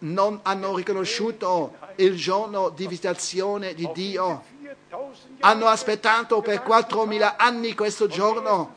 [0.00, 4.44] non hanno riconosciuto il giorno di visitazione di Dio.
[4.88, 8.76] 4000 Hanno aspettato per 4.000 anni questo giorno.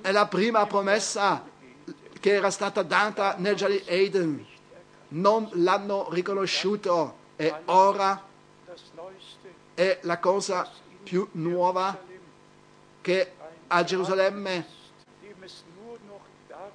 [0.00, 1.44] È la prima promessa
[2.20, 4.46] che era stata data nel giardino Eden.
[5.08, 7.24] Non l'hanno riconosciuto.
[7.36, 8.22] E ora
[9.74, 10.70] è la cosa
[11.02, 11.98] più nuova
[13.02, 13.32] che
[13.68, 14.66] a Gerusalemme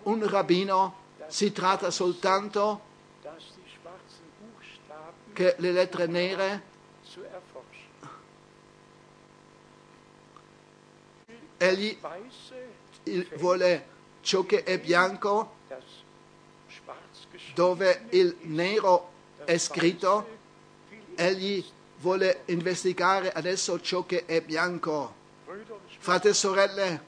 [0.03, 0.95] un rabbino
[1.27, 2.81] si tratta soltanto
[5.33, 6.63] che le lettere nere
[11.57, 11.97] egli
[13.37, 13.87] vuole
[14.21, 15.59] ciò che è bianco
[17.53, 19.09] dove il nero
[19.45, 20.39] è scritto
[21.15, 21.63] egli
[21.97, 25.13] vuole investigare adesso ciò che è bianco
[25.99, 27.03] fratelli e sorelle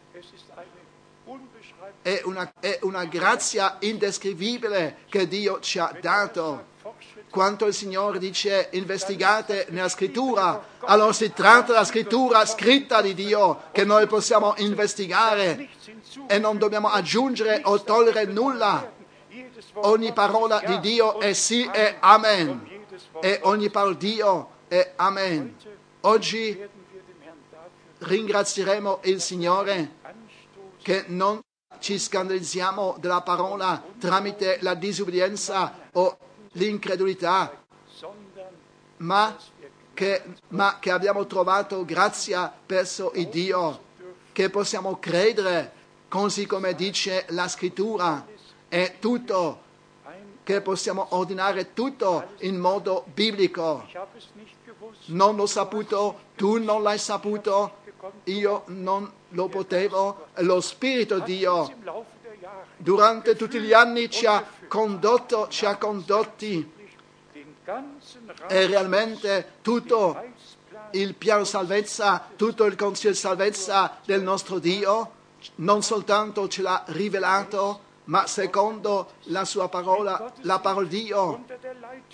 [2.02, 6.72] è una, è una grazia indescrivibile che Dio ci ha dato
[7.34, 13.64] quanto il Signore dice investigate nella scrittura, allora si tratta della scrittura scritta di Dio
[13.72, 15.68] che noi possiamo investigare
[16.28, 18.93] e non dobbiamo aggiungere o togliere nulla.
[19.74, 22.70] Ogni parola di Dio è sì e amen
[23.20, 25.56] e ogni parola di Dio è amen.
[26.02, 26.62] Oggi
[28.00, 29.96] ringrazieremo il Signore
[30.82, 31.40] che non
[31.80, 36.18] ci scandalizziamo della parola tramite la disubbidienza o
[36.54, 37.64] l'incredulità,
[38.98, 39.36] ma
[39.94, 43.84] che, ma che abbiamo trovato grazia presso il Dio,
[44.32, 45.72] che possiamo credere
[46.08, 48.26] così come dice la scrittura
[48.74, 49.62] e tutto,
[50.42, 53.86] che possiamo ordinare tutto in modo biblico.
[55.06, 57.82] Non l'ho saputo, tu non l'hai saputo,
[58.24, 61.72] io non lo potevo, lo Spirito di Dio
[62.78, 66.72] durante tutti gli anni ci ha condotto, ci ha condotti.
[68.48, 70.20] E realmente tutto
[70.94, 75.12] il piano salvezza, tutto il consiglio di salvezza del nostro Dio,
[75.58, 81.46] non soltanto ce l'ha rivelato, ma secondo la sua parola, la parola di Dio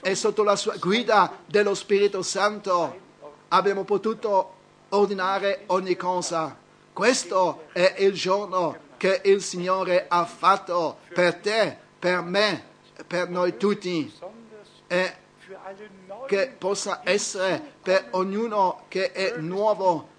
[0.02, 3.07] e sotto la sua guida dello Spirito Santo
[3.49, 4.53] abbiamo potuto
[4.90, 6.56] ordinare ogni cosa.
[6.94, 12.66] Questo è il giorno che il Signore ha fatto per te, per me,
[13.07, 14.11] per noi tutti
[14.88, 15.16] e
[16.28, 20.18] che possa essere per ognuno che è nuovo.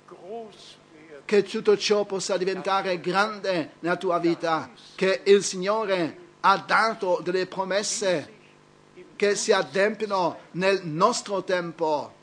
[1.30, 7.46] Che tutto ciò possa diventare grande nella tua vita, che il Signore ha dato delle
[7.46, 8.32] promesse
[9.14, 12.14] che si adempiono nel nostro tempo,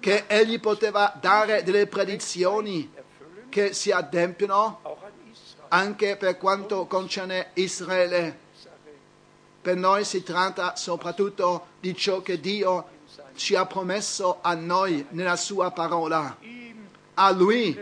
[0.00, 2.90] che Egli poteva dare delle predizioni
[3.50, 4.80] che si adempiono
[5.68, 8.38] anche per quanto concerne Israele.
[9.60, 12.88] Per noi si tratta soprattutto di ciò che Dio
[13.34, 16.57] ci ha promesso a noi nella sua parola.
[17.20, 17.76] A Lui,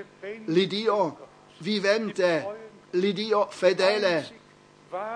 [0.46, 4.40] l'Iddio vivente, l'Iddio fedele,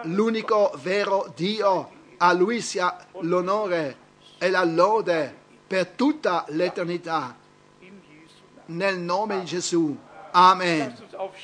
[0.03, 1.91] l'unico vero Dio.
[2.19, 3.97] A Lui sia l'onore
[4.37, 5.35] e la lode
[5.67, 7.35] per tutta l'eternità.
[8.67, 9.99] Nel nome di Gesù.
[10.33, 10.95] Amen.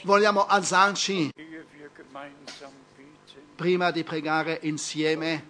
[0.03, 1.31] Vogliamo alzarci
[3.55, 5.47] prima di pregare insieme.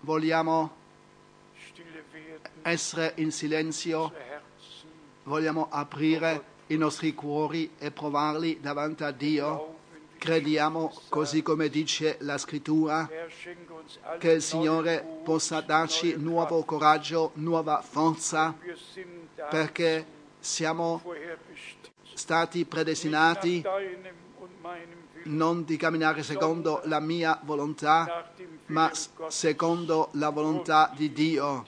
[0.00, 0.76] Vogliamo
[2.60, 4.12] essere in silenzio.
[5.22, 9.74] Vogliamo aprire i nostri cuori e provarli davanti a Dio.
[10.18, 13.08] Crediamo, così come dice la scrittura,
[14.18, 18.56] che il Signore possa darci nuovo coraggio, nuova forza,
[19.50, 20.06] perché
[20.38, 21.02] siamo
[22.14, 23.62] stati predestinati
[25.24, 28.30] non di camminare secondo la mia volontà,
[28.66, 28.90] ma
[29.28, 31.64] secondo la volontà di Dio.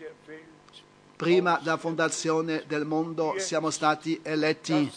[1.19, 4.89] Prima della fondazione del mondo siamo stati eletti,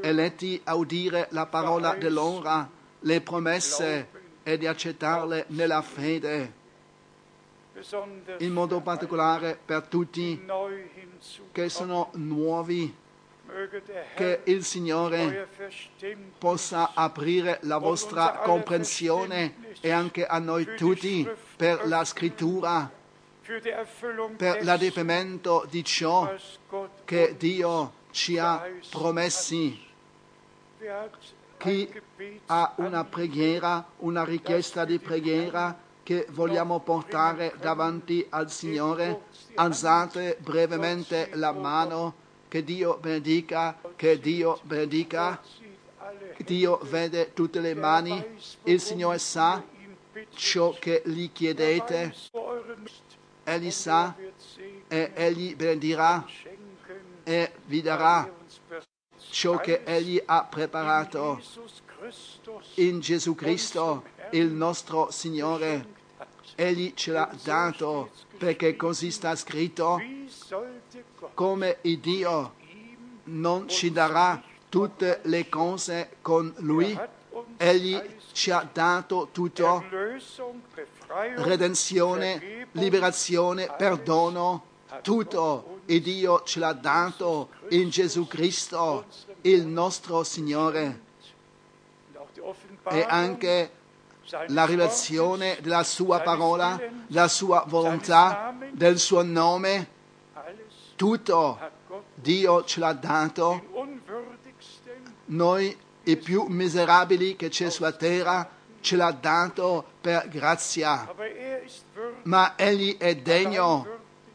[0.00, 2.66] eletti a udire la parola dell'ora,
[3.00, 4.08] le promesse
[4.42, 6.52] e di accettarle nella fede,
[8.38, 10.42] in modo particolare per tutti
[11.52, 12.96] che sono nuovi,
[14.14, 15.48] che il Signore
[16.38, 23.02] possa aprire la vostra comprensione e anche a noi tutti per la scrittura,
[24.36, 26.34] per l'adempimento di ciò
[27.04, 29.82] che Dio ci ha promessi.
[31.58, 32.00] Chi
[32.46, 39.22] ha una preghiera, una richiesta di preghiera che vogliamo portare davanti al Signore,
[39.54, 42.14] alzate brevemente la mano,
[42.48, 45.40] che Dio benedica, che Dio benedica.
[46.38, 48.22] Dio vede tutte le mani,
[48.64, 49.62] il Signore sa
[50.34, 52.14] ciò che gli chiedete,
[53.44, 54.16] Egli sa
[54.88, 56.24] e Egli benedirà
[57.22, 58.30] e vi darà
[59.30, 61.40] ciò che Egli ha preparato
[62.76, 66.02] in Gesù Cristo, il nostro Signore.
[66.56, 70.00] Egli ce l'ha dato perché così sta scritto
[71.34, 72.54] come il Dio
[73.24, 76.98] non ci darà tutte le cose con Lui.
[77.56, 78.00] Egli
[78.34, 79.84] ci ha dato tutto,
[81.36, 84.64] redenzione, liberazione, perdono,
[85.02, 85.80] tutto.
[85.86, 89.06] Il Dio ce l'ha dato in Gesù Cristo,
[89.42, 91.02] il nostro Signore.
[92.90, 93.70] E anche
[94.48, 99.88] la rivelazione della sua parola, della sua volontà, del suo nome,
[100.96, 101.58] tutto
[102.14, 103.62] Dio ce l'ha dato.
[105.26, 108.48] Noi, i più miserabili che c'è sulla terra,
[108.80, 111.08] ce l'ha dato per grazia.
[111.16, 111.62] er
[112.24, 113.86] Ma Egli è degno,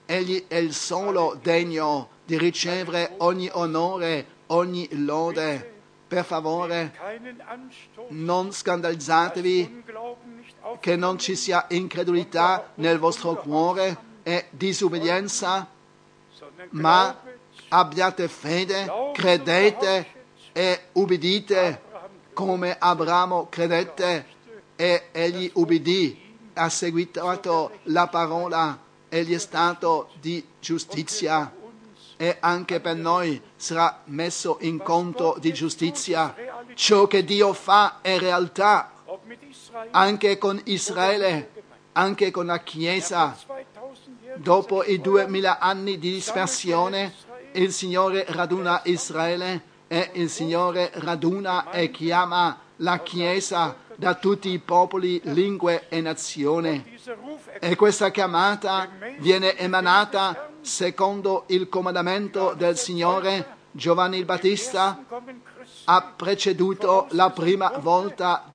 [0.06, 5.78] Egli è il solo degno di ricevere ogni onore, ogni lode.
[6.08, 6.91] Per favore,
[8.08, 9.84] non scandalizzatevi
[10.80, 15.68] che non ci sia incredulità nel vostro cuore e disobbedienza,
[16.72, 17.16] ma
[17.70, 20.18] abbiate fede, credete
[20.51, 21.81] e ubbidite
[22.34, 24.26] come Abramo credette
[24.76, 31.53] e egli ubbidì, ha seguitato la parola, egli è stato di giustizia
[32.15, 36.35] e anche per noi sarà messo in conto di giustizia.
[36.73, 38.91] Ciò che Dio fa è realtà
[39.91, 41.51] anche con Israele,
[41.93, 43.38] anche con la Chiesa.
[43.38, 47.13] 2000 Jahren Dopo i duemila anni di dispersione,
[47.53, 54.60] il Signore raduna Israele e il Signore raduna e chiama la Chiesa da tutti i
[54.60, 56.98] popoli, lingue e nazioni.
[57.60, 58.88] E questa chiamata
[59.18, 63.57] viene emanata secondo il comandamento del Signore.
[63.72, 65.03] Giovanni il Battista
[65.86, 68.53] ha preceduto la prima volta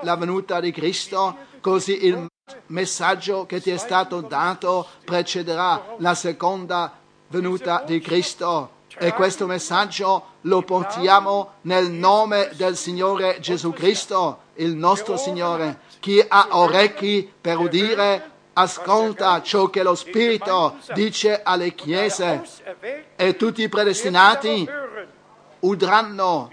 [0.00, 2.26] la venuta di Cristo, così il
[2.68, 6.98] messaggio che ti è stato dato precederà la seconda
[7.28, 8.73] venuta di Cristo.
[8.96, 15.80] E questo messaggio lo portiamo nel nome del Signore Gesù Cristo, il nostro Signore.
[16.00, 22.42] Chi ha orecchi per udire, ascolta ciò che lo Spirito dice alle chiese
[23.16, 24.68] e tutti i predestinati
[25.60, 26.50] udranno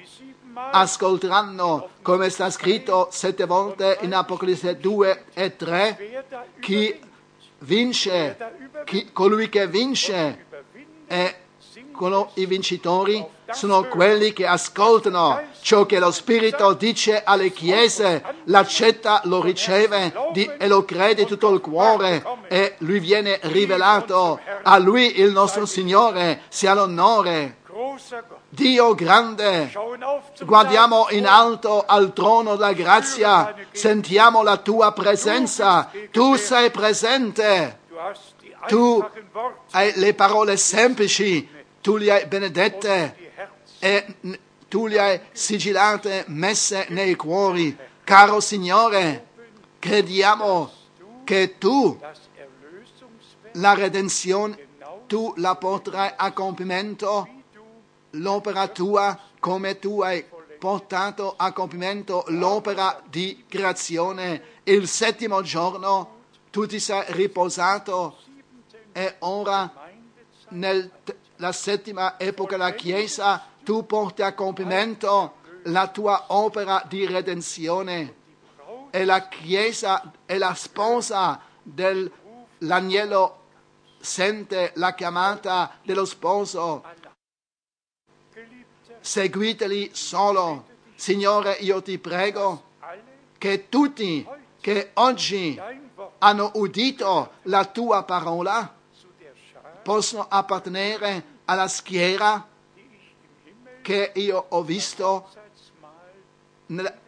[0.54, 7.00] ascolteranno, come sta scritto sette volte in Apocalisse 2 e 3, wer da chi
[7.60, 8.38] vince,
[8.86, 10.46] chi- colui che vince
[11.08, 11.36] e
[11.92, 13.24] con i vincitori?
[13.52, 20.50] Sono quelli che ascoltano ciò che lo Spirito dice alle chiese, l'accetta, lo riceve di-
[20.58, 22.24] e lo crede tutto il cuore.
[22.48, 24.40] E lui viene rivelato.
[24.64, 27.58] A lui il nostro Signore sia l'onore.
[28.50, 29.72] Dio grande,
[30.44, 37.80] guardiamo in alto al trono della grazia, sentiamo la tua presenza, tu sei presente,
[38.68, 39.04] Tu
[39.72, 41.50] hai le parole semplici,
[41.82, 43.32] tu le hai benedette
[43.80, 44.16] e
[44.68, 47.76] tu le hai sigillate, messe nei cuori.
[48.04, 49.28] Caro Signore,
[49.80, 50.72] crediamo
[51.24, 52.00] che tu
[53.54, 54.68] la redenzione,
[55.08, 57.28] tu la porterai a compimento,
[58.12, 60.24] l'opera tua come tu hai
[60.60, 64.60] portato a compimento l'opera di creazione.
[64.64, 66.20] Il settimo giorno
[66.52, 68.18] tu ti sei riposato
[68.92, 69.74] e ora
[71.42, 78.16] nella settima epoca della Chiesa tu porti a compimento la tua opera di redenzione
[78.92, 83.40] e la Chiesa è la sposa dell'agnello
[84.00, 86.84] sente la chiamata dello sposo
[89.00, 90.68] seguiteli solo.
[90.94, 92.70] Signore, io ti prego
[93.40, 94.28] che tutti
[94.60, 95.60] che oggi
[96.20, 98.76] hanno udito la tua parola
[99.82, 102.48] possono appartenere alla schiera
[103.82, 105.30] che io ho visto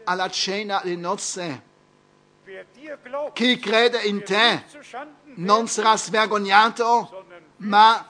[0.04, 1.72] alla cena di nozze.
[3.34, 4.66] Chi crede in te
[5.36, 7.26] non sarà svergognato,
[7.58, 8.10] ma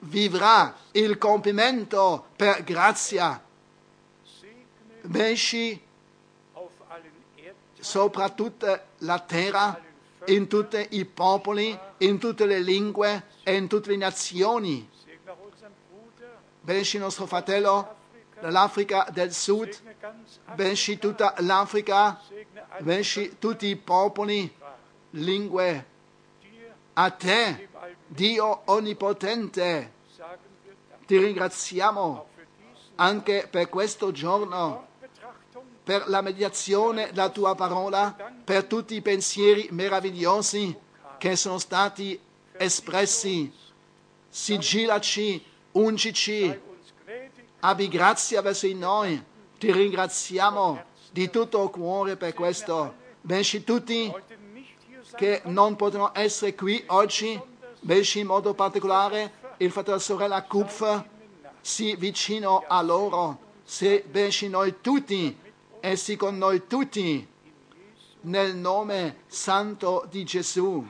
[0.00, 3.42] vivrà il compimento per grazia.
[5.02, 5.80] Erdteilen,
[7.78, 9.78] sopra tutta la terra,
[10.26, 14.88] in tutti i popoli, in tutte le lingue e in tutte le nazioni.
[16.64, 17.94] Benci nostro fratello
[18.40, 19.68] dall'Africa del Sud,
[20.54, 22.18] benci tutta l'Africa,
[22.78, 24.50] benci tutti i popoli,
[25.10, 25.86] lingue.
[26.94, 27.68] A te,
[28.06, 29.92] Dio Onnipotente,
[31.04, 32.28] ti ringraziamo
[32.94, 34.86] anche per questo giorno,
[35.82, 40.74] per la mediazione della tua parola, per tutti i pensieri meravigliosi
[41.18, 42.18] che sono stati
[42.52, 43.52] espressi.
[44.30, 46.60] Sigillaci, ungici,
[47.60, 49.22] abbi grazia verso di noi.
[49.58, 52.94] Ti ringraziamo di tutto cuore per questo.
[53.20, 54.12] Benci tutti
[55.16, 57.40] che non potranno essere qui oggi,
[57.80, 61.08] benci in modo particolare il fratello e la sorella Kupfer,
[61.60, 65.38] si vicino a loro, se benci noi tutti,
[65.80, 67.26] essi con noi tutti,
[68.22, 70.86] nel nome santo di Gesù.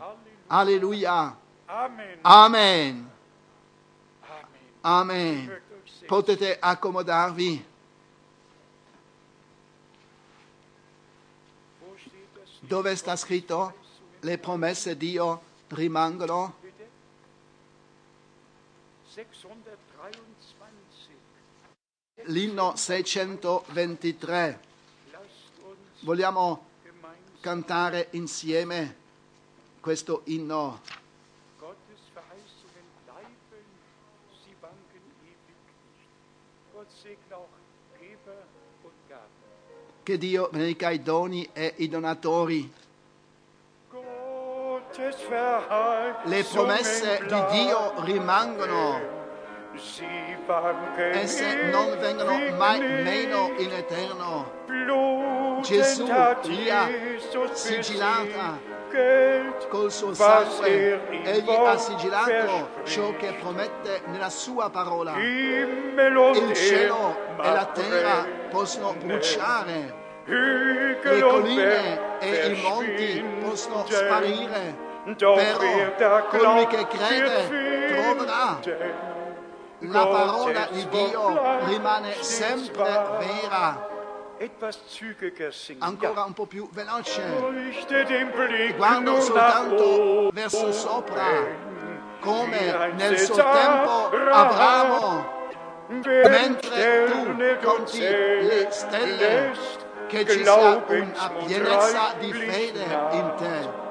[0.47, 1.37] Alleluia.
[1.67, 2.19] Amen.
[2.23, 3.14] Amen.
[4.87, 5.63] Amen.
[6.07, 7.65] Potete accomodarvi.
[12.61, 13.75] Dove sta scritto?
[14.21, 16.57] Le promesse di Dio rimangono.
[16.61, 16.89] Bitte?
[19.09, 20.23] 623.
[22.27, 24.61] L'inno 623.
[25.11, 25.27] Lasst
[25.63, 26.67] uns Vogliamo
[27.41, 28.97] cantare insieme
[29.81, 30.81] questo inno.
[40.05, 42.71] Che Dio benedica i doni e i donatori.
[46.25, 49.23] Le promesse di Dio rimangono.
[50.47, 54.53] Wanken Esse non vengono mai meno in eterno.
[55.63, 56.07] Gesù
[56.43, 56.89] li ha
[57.53, 58.74] sigillata
[59.69, 65.17] Col suo sangue egli ha sigillato ciò che promette nella sua parola.
[65.19, 69.95] Il cielo e la terra possono bruciare,
[70.27, 74.77] le colline e i monti possono sparire,
[75.17, 78.61] però colui che crede troverà.
[79.79, 83.93] La parola di Dio rimane sempre vera.
[85.79, 87.23] Ancora un po' più veloce.
[88.77, 91.47] Guardo soltanto verso sopra,
[92.21, 95.49] come nel suo tempo Abramo,
[95.89, 99.53] mentre tu conti le stelle,
[100.09, 103.83] che ci sia una pienezza di fede in te.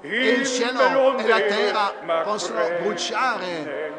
[0.00, 1.92] Il cielo e la terra
[2.22, 3.92] possono bruciare,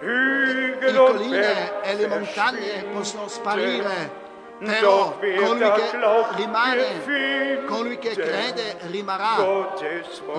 [0.00, 4.22] le colline e le montagne possono sparire,
[4.64, 5.90] però colui che
[6.36, 9.42] rimane, colui che crede rimarrà.
[9.42, 9.84] Wort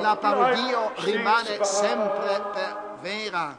[0.02, 3.58] La parola di Dio rimane sempre per vera.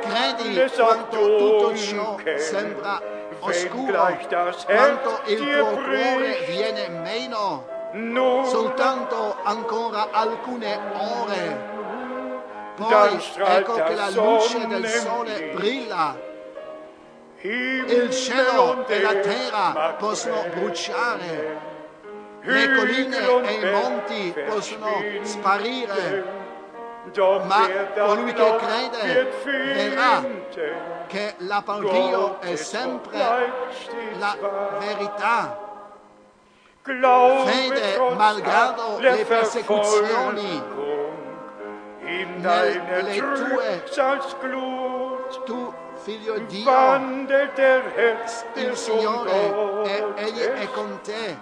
[0.00, 3.00] Credi quanto tutto ciò sembra
[3.40, 4.18] oscuro,
[4.66, 7.66] quanto il tuo cuore viene meno,
[8.44, 11.68] soltanto ancora alcune ore.
[12.76, 16.16] Poi ecco che la luce del sole brilla,
[17.42, 21.58] il cielo e la terra possono bruciare,
[22.42, 26.24] le colline e i monti possono sparire,
[27.44, 30.22] ma colui che crede verrà
[31.06, 33.18] che la Dio è sempre
[34.18, 34.36] la
[34.78, 35.68] verità.
[36.82, 40.62] Fede malgrado le persecuzioni.
[42.40, 43.82] nelle tue
[45.44, 46.64] tu figlio di Dio.
[48.54, 51.36] il Signore è, egli è con te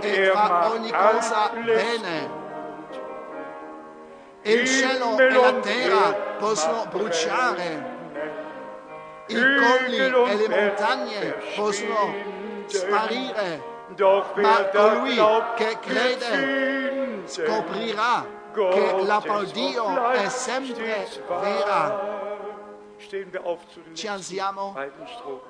[0.00, 2.42] e fa ogni cosa bene.
[4.42, 7.92] Il cielo e la terra possono bruciare.
[9.26, 12.14] i colli e le montagne possono
[12.66, 13.72] sparire.
[14.36, 15.18] Ma colui
[15.56, 22.22] che crede scoprirà che la parola di Dio è sempre vera.
[23.92, 24.74] Ci alziamo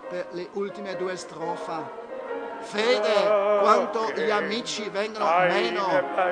[0.09, 2.03] per le ultime due strofe.
[2.61, 5.87] Fede quanto gli amici vengono meno,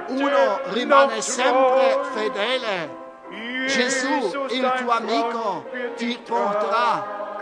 [0.09, 3.01] uno rimane sempre fedele.
[3.67, 7.39] Gesù, il tuo amico, ti porterà,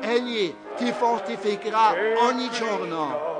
[0.00, 3.38] egli ti fortificherà ogni giorno.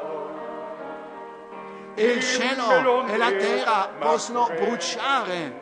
[1.96, 5.59] il cielo e la terra possono bruciare,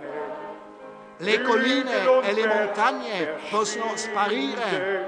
[1.19, 5.07] le colline e le montagne possono sparire,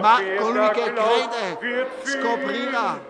[0.00, 3.00] ma colui che crede scoprirà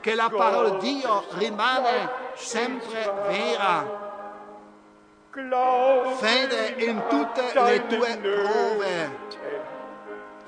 [0.00, 4.06] che la parola di Dio rimane sempre vera.
[6.16, 9.26] Fede in tutte le tue prove.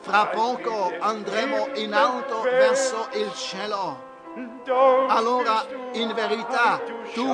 [0.01, 4.09] Fra poco andremo in alto verso il cielo.
[5.09, 6.81] allora in verità
[7.13, 7.27] tu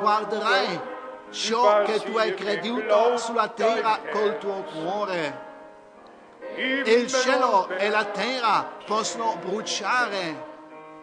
[0.00, 0.92] guarderai
[1.30, 5.42] ciò che tu hai creduto sulla terra col tuo cuore.
[6.56, 10.52] Il cielo e la terra possono bruciare,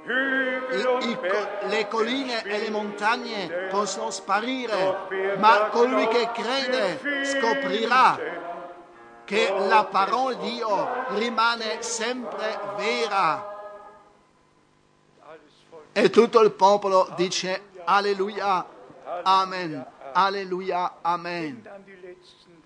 [0.03, 1.17] I, i,
[1.67, 8.19] le colline e le montagne possono sparire, ma colui che crede scoprirà
[9.25, 13.49] che la parola di Dio rimane sempre vera.
[15.93, 18.65] E tutto il popolo dice alleluia,
[19.23, 21.61] amen, alleluia, amen.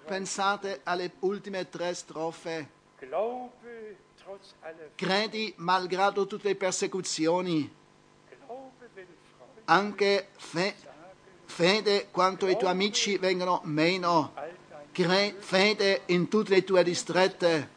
[0.06, 2.70] Pensate alle ultime tre strofe.
[4.96, 7.74] Credi malgrado tutte le persecuzioni.
[9.66, 10.76] Anche fe-
[11.46, 14.34] fede quanto i tuoi amici vengono meno.
[14.92, 17.70] Cre- fede in tutte le tue distrette.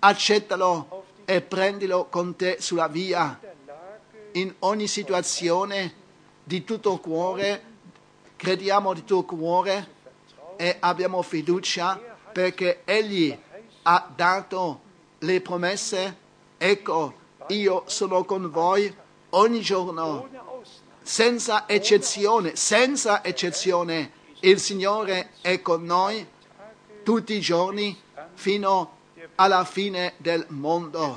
[0.00, 3.38] Accettalo e prendilo con te sulla via
[4.32, 5.94] in ogni situazione
[6.42, 7.62] di tutto cuore,
[8.42, 9.94] crediamo di tutto cuore
[10.56, 11.96] e abbiamo fiducia
[12.32, 13.32] perché Egli
[13.82, 14.80] ha dato
[15.20, 16.16] le promesse.
[16.58, 17.14] Ecco,
[17.50, 18.92] io sono con voi
[19.30, 20.28] ogni giorno,
[21.02, 24.10] senza eccezione, senza eccezione.
[24.40, 26.26] Il Signore è con noi
[27.04, 27.96] tutti i giorni
[28.34, 28.98] fino
[29.36, 31.16] alla fine del mondo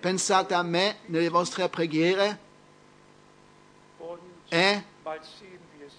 [0.00, 2.38] pensate a me nelle vostre preghiere
[4.48, 4.84] e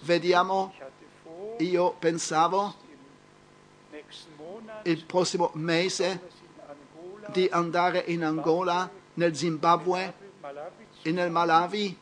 [0.04, 0.72] vediamo,
[1.58, 2.74] io pensavo
[4.82, 6.30] il prossimo mese
[7.28, 10.14] di andare in Angola, nel Zimbabwe
[11.02, 11.98] e nel Malawi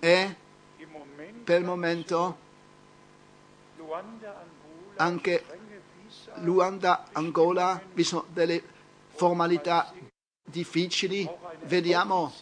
[0.00, 0.36] e
[1.44, 2.48] per il momento
[4.96, 5.44] anche
[6.36, 8.62] Luanda, Angola, vi sono delle
[9.08, 9.92] formalità
[10.42, 11.28] difficili,
[11.62, 12.32] vediamo,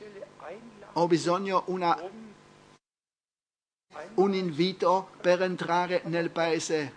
[0.94, 2.00] ho bisogno una,
[4.14, 6.92] un invito per entrare nel paese,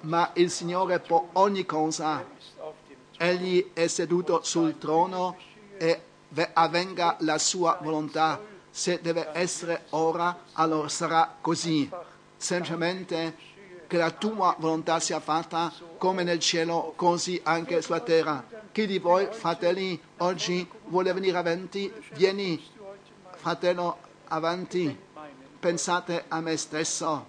[0.00, 2.24] ma il Signore può ogni cosa.
[3.16, 5.36] Egli è seduto sul trono
[5.78, 6.00] e
[6.52, 8.40] avvenga la sua volontà.
[8.70, 11.90] Se deve essere ora, allora sarà così.
[12.36, 13.36] Semplicemente
[13.86, 18.44] che la tua volontà sia fatta come nel cielo, così anche sulla terra.
[18.72, 21.92] Chi di voi, fratelli, oggi vuole venire avanti?
[22.14, 22.60] Vieni,
[23.36, 23.98] fratello,
[24.28, 25.10] avanti.
[25.62, 27.24] Pensate a me stesso.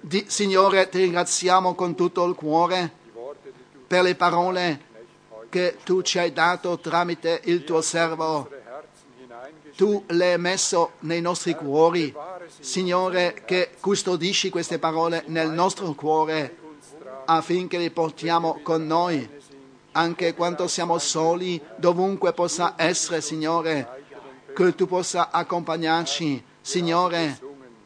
[0.00, 2.92] Di, Signore, ti ringraziamo con tutto il cuore
[3.88, 4.84] per le parole
[5.48, 8.48] che tu ci hai dato tramite il tuo servo.
[9.74, 12.14] Tu le hai messo nei nostri cuori.
[12.60, 16.56] Signore, che custodisci queste parole nel nostro cuore
[17.24, 19.28] affinché li portiamo con noi,
[19.90, 24.01] anche quando siamo soli, dovunque possa essere, Signore,
[24.54, 27.38] che tu possa accompagnarci, Signore,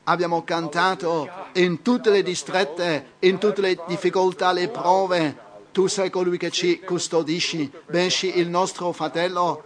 [0.05, 5.45] abbiamo cantato in tutte le distrette, in tutte le difficoltà, le prove.
[5.73, 9.65] Tu sei colui che ci custodisci, benci il nostro fratello,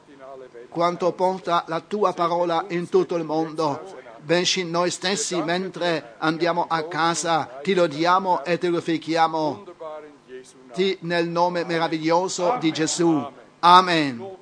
[0.68, 3.98] quanto porta la tua parola in tutto il mondo.
[4.22, 9.64] Benci noi stessi mentre andiamo a casa, ti lodiamo e ti glorifichiamo
[10.72, 13.24] ti- nel nome meraviglioso di Gesù.
[13.60, 14.38] Amen.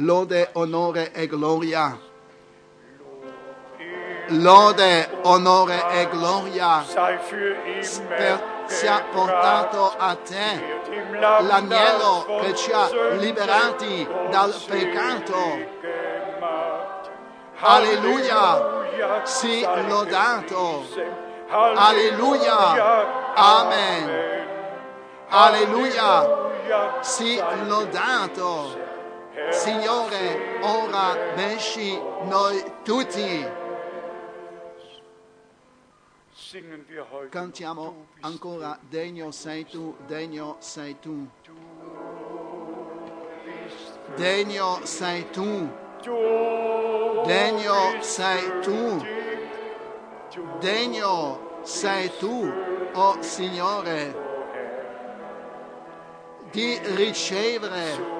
[0.00, 1.98] Lode, onore e gloria.
[4.28, 6.84] Lode, onore e gloria
[8.16, 10.80] per, sia portato a te
[11.40, 15.76] l'agnello che ci ha liberati dal peccato.
[17.58, 19.24] Alleluia.
[19.24, 20.84] Sì, lodato.
[21.48, 23.34] Alleluia.
[23.34, 24.46] Amen.
[25.28, 26.46] Alleluia.
[27.00, 28.87] Sì, lodato.
[29.50, 33.46] Signore, ora benci noi tutti.
[37.30, 41.28] Cantiamo ancora, degno sei tu, degno sei tu.
[44.16, 45.70] Degno sei tu,
[47.24, 49.06] degno sei tu,
[50.58, 52.52] degno sei tu,
[52.92, 54.26] oh Signore,
[56.50, 58.17] di ricevere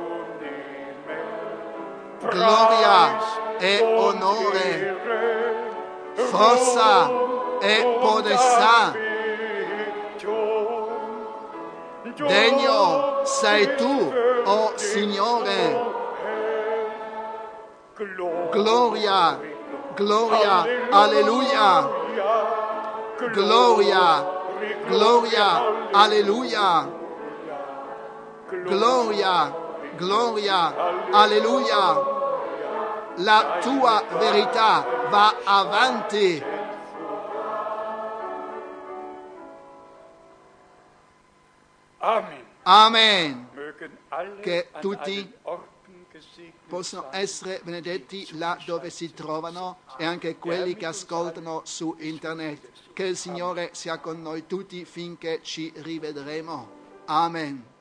[2.20, 3.18] gloria
[3.58, 4.96] e onore,
[6.14, 7.10] forza
[7.60, 8.92] e potestà.
[12.26, 14.12] Degno sei tu,
[14.44, 15.96] oh Signore,
[18.50, 19.38] gloria,
[19.94, 21.88] gloria, alleluia,
[23.32, 24.26] gloria,
[24.88, 25.62] gloria,
[25.92, 26.88] alleluia,
[28.64, 29.52] gloria,
[29.98, 32.16] gloria, alleluia.
[33.16, 36.42] La tua verità va avanti.
[42.62, 43.48] Amen.
[44.40, 45.34] Che tutti
[46.68, 47.22] possono sein.
[47.22, 52.92] essere benedetti là dove si trovano e anche quelli che ascoltano su internet.
[52.92, 56.76] Che il Signore sia con noi tutti finché ci rivedremo.
[57.06, 57.76] Amen.